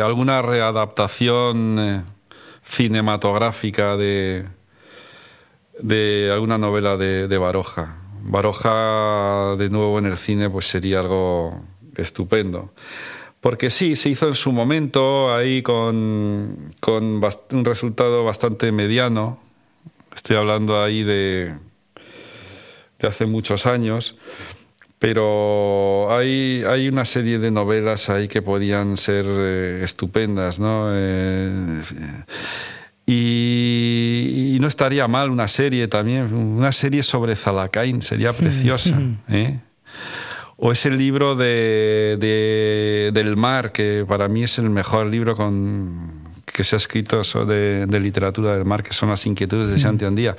[0.03, 2.05] alguna readaptación
[2.63, 4.47] cinematográfica de,
[5.81, 7.97] de alguna novela de, de, Baroja.
[8.23, 11.62] Baroja de nuevo en el cine pues sería algo
[11.97, 12.73] estupendo.
[13.41, 19.41] Porque sí, se hizo en su momento ahí con, con un resultado bastante mediano.
[20.14, 21.55] Estoy hablando ahí de,
[22.99, 24.16] de hace muchos años
[25.01, 30.91] pero hay, hay una serie de novelas ahí que podían ser eh, estupendas, ¿no?
[30.93, 31.83] Eh,
[33.13, 39.01] y, y, no estaría mal una serie también, una serie sobre Zalacain, sería preciosa.
[39.29, 39.59] ¿eh?
[40.57, 46.35] O ese libro de, de, del mar, que para mí es el mejor libro con,
[46.45, 50.05] que se ha escrito de, de literatura del mar, que son las inquietudes de Santi
[50.05, 50.37] Andía.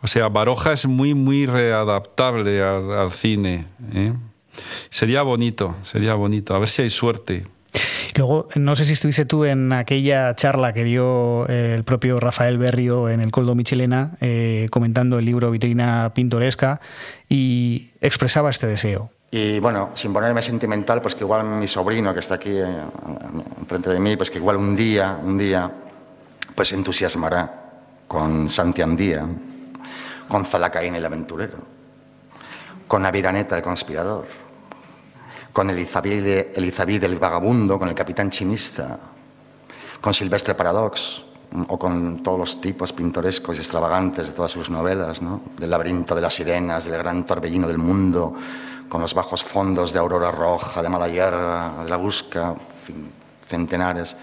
[0.00, 3.66] O sea, Baroja es muy, muy readaptable al, al cine.
[3.92, 4.12] ¿eh?
[4.90, 6.54] Sería bonito, sería bonito.
[6.54, 7.46] A ver si hay suerte.
[8.16, 13.08] Luego, no sé si estuviste tú en aquella charla que dio el propio Rafael Berrio
[13.08, 16.80] en el Coldo Michelena, eh, comentando el libro Vitrina Pintoresca,
[17.28, 19.10] y expresaba este deseo.
[19.30, 22.66] Y bueno, sin ponerme sentimental, pues que igual mi sobrino que está aquí eh,
[23.60, 25.70] enfrente de mí, pues que igual un día, un día,
[26.54, 27.68] pues entusiasmará
[28.08, 29.26] con Santi Andía,
[30.28, 31.58] con Zalacaín el aventurero,
[32.86, 34.26] con Aviraneta el conspirador,
[35.58, 38.96] con Elizabeth, el vagabundo, con el capitán chimista,
[40.00, 41.24] con Silvestre Paradox,
[41.66, 45.40] o con todos los tipos pintorescos y extravagantes de todas sus novelas, ¿no?
[45.58, 48.34] del laberinto de las sirenas, del gran torbellino del mundo,
[48.88, 52.54] con los bajos fondos de Aurora Roja, de Malayerga, de La Busca,
[53.44, 54.14] centenares.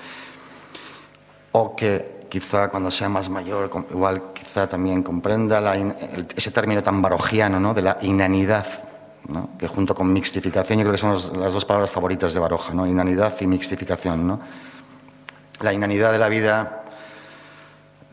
[1.51, 5.75] O que quizá cuando sea más mayor, igual quizá también comprenda la,
[6.33, 7.73] ese término tan barogiano ¿no?
[7.73, 8.65] de la inanidad,
[9.57, 12.85] que junto con mixtificación yo creo que son las dos palabras favoritas de Baroja, ¿no?
[12.85, 14.27] inanidad y mixtificación.
[14.27, 14.39] ¿no?
[15.61, 16.83] La inanidad de la vida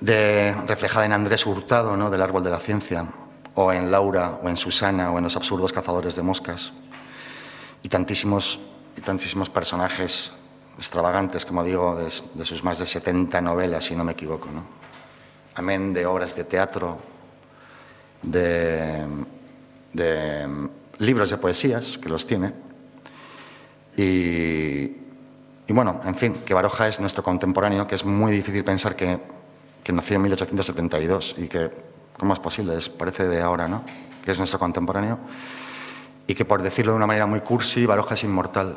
[0.01, 2.11] de, reflejada en Andrés Hurtado, ¿no?
[2.11, 3.07] del árbol de la ciencia,
[3.55, 6.73] o en Laura, o en Susana, o en los absurdos cazadores de moscas,
[7.83, 8.61] y tantísimos,
[9.05, 10.33] tantísimos personajes
[10.79, 12.05] extravagantes, como digo, de,
[12.35, 14.49] de, sus más de 70 novelas, si no me equivoco.
[14.51, 14.65] ¿no?
[15.55, 16.99] Amén de obras de teatro,
[18.23, 19.05] de,
[19.93, 20.69] de,
[21.03, 22.53] libros de poesías, que los tiene.
[23.97, 24.03] Y,
[25.67, 29.19] y, bueno, en fin, que Baroja es nuestro contemporáneo, que es muy difícil pensar que,
[29.83, 31.71] que nació en 1872 y que,
[32.17, 32.77] ¿cómo es posible?
[32.79, 33.85] Es, parece de ahora, ¿no?
[34.25, 35.19] Que es nuestro contemporáneo.
[36.27, 38.77] Y que, por decirlo de una manera muy cursi, Baroja es inmortal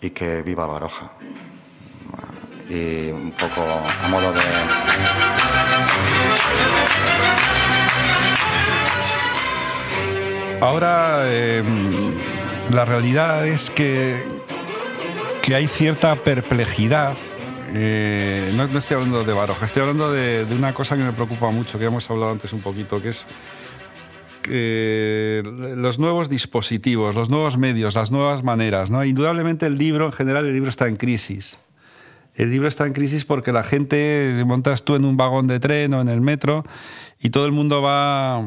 [0.00, 1.12] y que viva Baroja.
[2.68, 4.40] Y un poco a modo de...
[10.64, 11.62] Ahora eh,
[12.72, 14.24] la realidad es que,
[15.42, 17.18] que hay cierta perplejidad.
[17.74, 21.50] Eh, no, no, estoy hablando de Baroja, estoy hablando de, una cosa que me preocupa
[21.50, 23.26] mucho, que hemos hablado antes un poquito, que es
[24.48, 28.88] eh, los nuevos dispositivos, los nuevos medios, las nuevas maneras.
[28.88, 29.04] ¿no?
[29.04, 31.58] Indudablemente el libro, en general, el libro está en crisis.
[32.36, 35.92] El libro está en crisis porque la gente, montas tú en un vagón de tren
[35.92, 36.64] o en el metro
[37.20, 38.42] y todo el mundo va,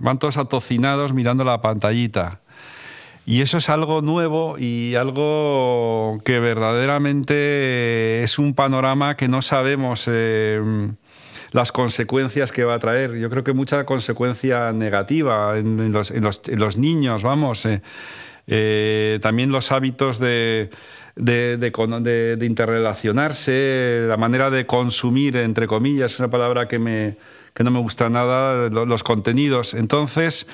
[0.00, 2.40] van todos atocinados mirando la pantallita.
[3.26, 10.06] Y eso es algo nuevo y algo que verdaderamente es un panorama que no sabemos
[10.08, 10.60] eh,
[11.52, 13.16] las consecuencias que va a traer.
[13.18, 17.66] Yo creo que mucha consecuencia negativa en, los, en los, en los, niños, vamos.
[17.66, 17.82] Eh,
[18.46, 20.70] eh, también los hábitos de,
[21.14, 27.16] de, de- de interrelacionarse, la manera de consumir, entre comillas, es una palabra que, me,
[27.64, 29.74] no me gusta nada, lo- los contenidos.
[29.74, 30.46] Entonces,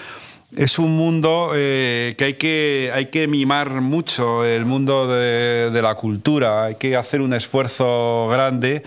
[0.56, 5.94] es un mundo eh, que, hay que hay que mimar mucho, el mundo de, la
[5.96, 8.82] cultura, hay que hacer un esfuerzo grande.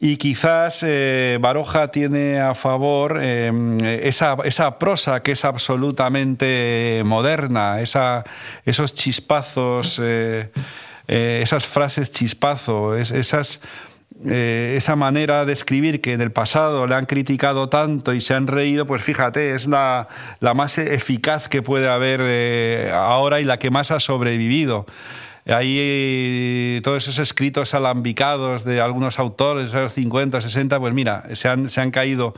[0.00, 7.80] Y quizás eh, Baroja tiene a favor eh, esa, esa prosa que es absolutamente moderna,
[7.80, 8.22] esa,
[8.64, 10.00] esos chispazos,
[11.08, 13.60] esas frases chispazo, es- esas,
[14.26, 18.34] eh, esa manera de escribir que en el pasado le han criticado tanto y se
[18.34, 20.08] han reído, pues fíjate, es la,
[20.40, 24.86] la más eficaz que puede haber eh, ahora y la que más ha sobrevivido.
[25.46, 31.24] Hay eh, todos esos escritos alambicados de algunos autores de los 50, 60, pues mira,
[31.34, 32.34] se han, se han caído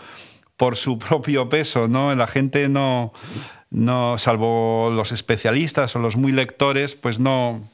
[0.56, 2.14] por su propio peso, ¿no?
[2.14, 3.12] La gente no,
[3.70, 7.64] no, salvo los especialistas o los muy lectores, pues no,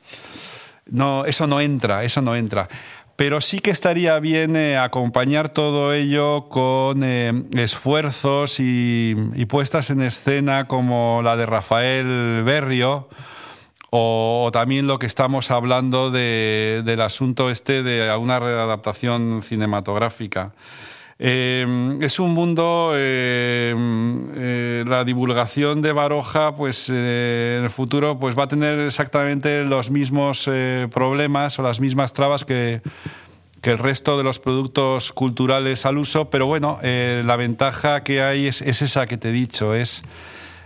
[0.87, 2.69] no, eso no entra, eso no entra.
[3.17, 9.15] Pero sí que estaría bien eh, acompañar todo ello con eh, esfuerzos y,
[9.49, 13.09] puestas en escena como la de Rafael Berrio,
[13.91, 20.53] o, también lo que estamos hablando de- del asunto este de una readaptación cinematográfica.
[21.19, 23.75] Eh, es un mundo, eh,
[24.37, 29.65] eh, la divulgación de Baroja, pues eh, en el futuro pues va a tener exactamente
[29.65, 32.83] los mismos eh, problemas o las mismas trabas que,
[33.63, 38.47] que el resto de los productos culturales al uso, pero bueno, la ventaja que hay
[38.47, 40.03] es, es esa que te he dicho, es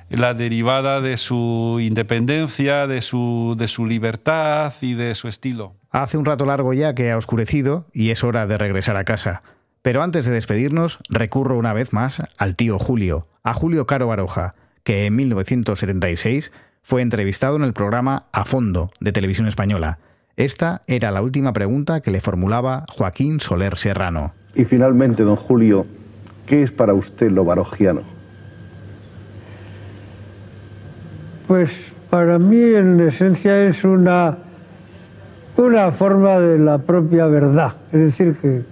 [0.08, 5.76] la derivada de su independencia, de su, de su libertad y de su estilo.
[5.92, 9.42] Hace un rato largo ya que ha oscurecido y es hora de regresar a casa.
[9.82, 14.54] Pero antes de despedirnos, recurro una vez más al tío Julio, a Julio Caro Baroja,
[14.82, 16.52] que en 1976
[16.82, 19.98] fue entrevistado en el programa A Fondo de Televisión Española.
[20.36, 24.34] Esta era la última pregunta que le formulaba Joaquín Soler Serrano.
[24.54, 25.86] Y finalmente, don Julio,
[26.46, 28.02] ¿qué es para usted lo barogiano?
[31.46, 31.70] Pues
[32.10, 34.36] para mí en esencia es una,
[35.56, 37.76] una forma de la propia verdad.
[37.92, 38.62] Es decir, que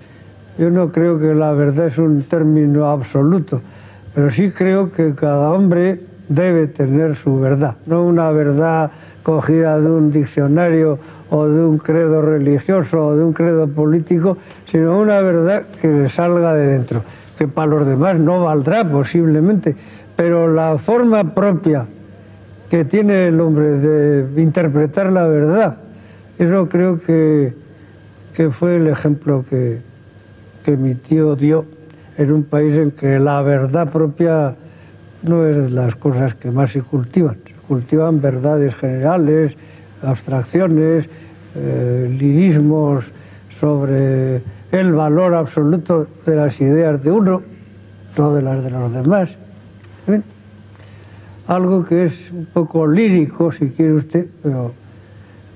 [0.59, 3.61] yo no creo que la verdad es un término absoluto,
[4.15, 8.91] pero sí creo que cada hombre debe tener su verdad, no una verdad
[9.23, 10.99] cogida de un diccionario
[11.31, 14.37] o de un credo religioso o de un credo político,
[14.67, 17.03] sino una verdad que le salga de dentro,
[17.39, 19.77] que para los demás no valdrá posiblemente,
[20.17, 21.87] pero la forma propia
[22.69, 25.77] que tiene el hombre de interpretar la verdad.
[26.39, 27.55] Eso creo que,
[28.35, 29.79] que fue el ejemplo que,
[30.69, 31.65] que mi tío dio
[32.19, 34.55] en un país en que la verdad propia
[35.23, 37.39] no es de las cosas que más se cultivan.
[37.67, 39.57] Cultivan verdades generales,
[40.03, 41.09] abstracciones,
[41.57, 43.11] eh, lirismos
[43.59, 47.41] sobre el valor absoluto de las ideas de uno,
[48.19, 49.39] no de las de los demás.
[51.47, 54.75] Algo que es un poco lírico, si quiere usted, pero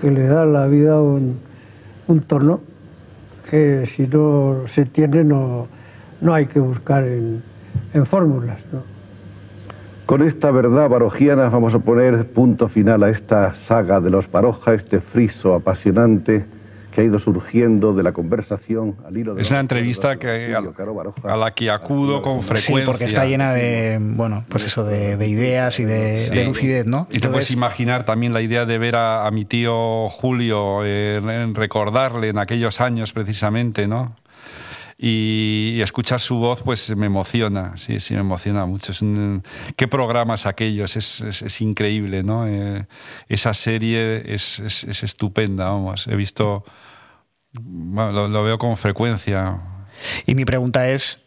[0.00, 2.71] que le da a la vida un tono
[3.48, 5.66] que si no se tiene no,
[6.20, 7.42] no hay que buscar en,
[7.94, 8.58] en fórmulas.
[10.06, 14.74] Con esta verdad barogiana vamos a poner punto final a esta saga de los Baroja,
[14.74, 16.44] este friso apasionante
[16.92, 21.36] que ha ido surgiendo de la conversación al hilo de Es una entrevista que, a,
[21.36, 22.76] la que acudo con frecuencia.
[22.80, 26.34] Sí, porque está llena de, bueno, pues eso, de, de ideas y de, Sí.
[26.34, 27.08] de lucidez, ¿no?
[27.10, 31.20] Y te puedes imaginar también la idea de ver a, a mi tío Julio, eh,
[31.54, 34.14] recordarle en aquellos años precisamente, ¿no?
[34.98, 38.92] Y, escuchar su voz, pues me emociona, sí, sí, me emociona mucho.
[38.92, 39.42] Es un-
[39.76, 40.96] ¿Qué programas aquellos?
[40.96, 42.46] Es, es- es increíble, ¿no?
[42.46, 42.86] Eh,
[43.28, 46.06] esa serie es, es- es estupenda, vamos.
[46.06, 46.64] He visto,
[47.52, 49.60] bueno, lo, lo veo con frecuencia.
[50.26, 51.18] Y mi pregunta es,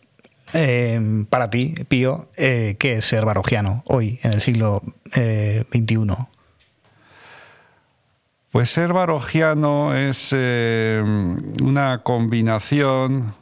[0.54, 4.82] eh, para ti, Pío, eh, ¿qué es ser barogiano hoy, en el siglo
[5.16, 6.16] eh, XXI?
[8.52, 11.04] Pues ser barogiano es eh,
[11.62, 13.36] una combinación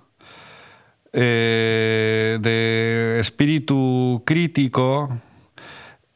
[1.14, 5.10] eh, de espíritu crítico,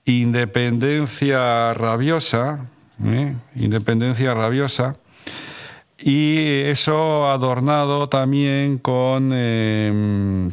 [0.05, 2.65] independencia rabiosa,
[3.03, 3.35] ¿eh?
[3.55, 4.95] independencia rabiosa,
[5.99, 10.49] y eso adornado también con eh,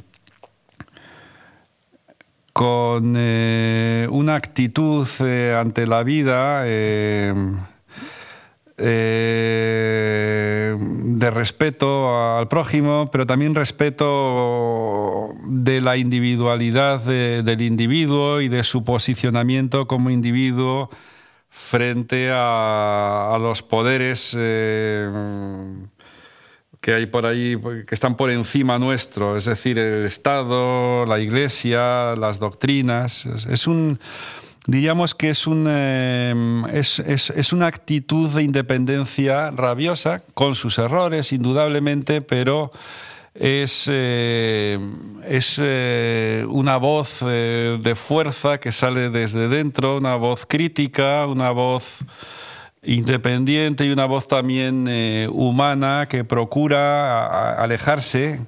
[2.53, 5.09] con eh, una actitud
[5.59, 6.65] ante la vida
[8.77, 18.49] eh, de respeto al prójimo, pero también respeto de la individualidad de- del individuo y
[18.49, 20.91] de su posicionamiento como individuo
[21.51, 25.09] frente a, los poderes eh,
[26.81, 27.57] que hay por ahí,
[27.87, 33.27] que están por encima nuestro, es decir, el Estado, la Iglesia, las doctrinas.
[33.49, 33.99] Es, un
[34.67, 36.35] diríamos que es, un, eh,
[36.73, 42.71] es, una actitud de independencia rabiosa, con sus errores, indudablemente, pero
[43.35, 44.79] es, eh,
[45.29, 52.05] es eh, una voz de fuerza que sale desde dentro, una voz crítica, una voz
[52.83, 54.87] independiente y una voz también
[55.33, 58.41] humana que procura alejarse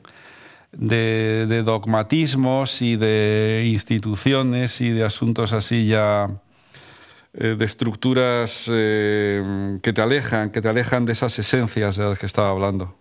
[0.73, 6.29] de, dogmatismos y de instituciones y de asuntos así ya
[7.33, 12.49] de estructuras que te alejan, que te alejan de esas esencias de las que estaba
[12.49, 12.97] hablando.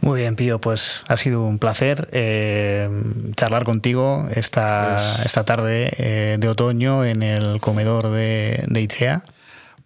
[0.00, 2.88] Muy bien, Pío, pues ha sido un placer eh,
[3.34, 9.24] charlar contigo esta, esta tarde eh, de otoño en el comedor de, de ICEA.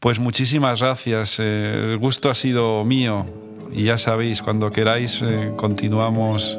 [0.01, 3.27] Pues muchísimas gracias, eh, el gusto ha sido mío
[3.73, 5.23] y ya sabéis, cuando queráis
[5.57, 6.59] continuamos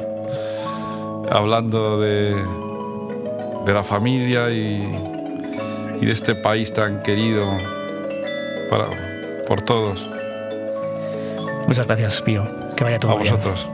[1.30, 2.34] hablando de,
[3.64, 4.82] de la familia y,
[6.00, 7.46] y, de este país tan querido
[8.70, 8.88] para,
[9.46, 10.06] por todos.
[11.66, 12.46] Muchas gracias, Pío.
[12.76, 13.66] Que vaya todo A vosotros.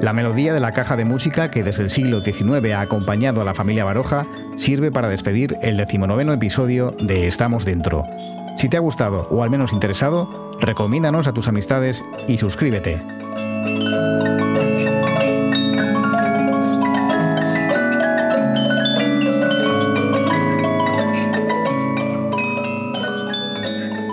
[0.00, 3.44] La melodía de la caja de música que desde el siglo XIX ha acompañado a
[3.44, 4.26] la familia Baroja
[4.56, 8.04] sirve para despedir el decimonoveno episodio de Estamos Dentro.
[8.56, 13.02] Si te ha gustado o al menos interesado, recomiéndanos a tus amistades y suscríbete.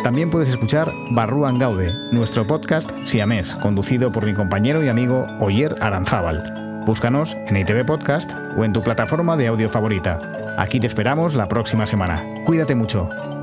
[0.06, 5.76] También puedes escuchar Barruan Gaude, nuestro podcast siamés, conducido por mi compañero y amigo Oyer
[5.82, 6.84] Aranzábal.
[6.86, 10.20] Búscanos en ITV Podcast o en tu plataforma de audio favorita.
[10.60, 12.24] Aquí te esperamos la próxima semana.
[12.46, 13.35] Cuídate mucho.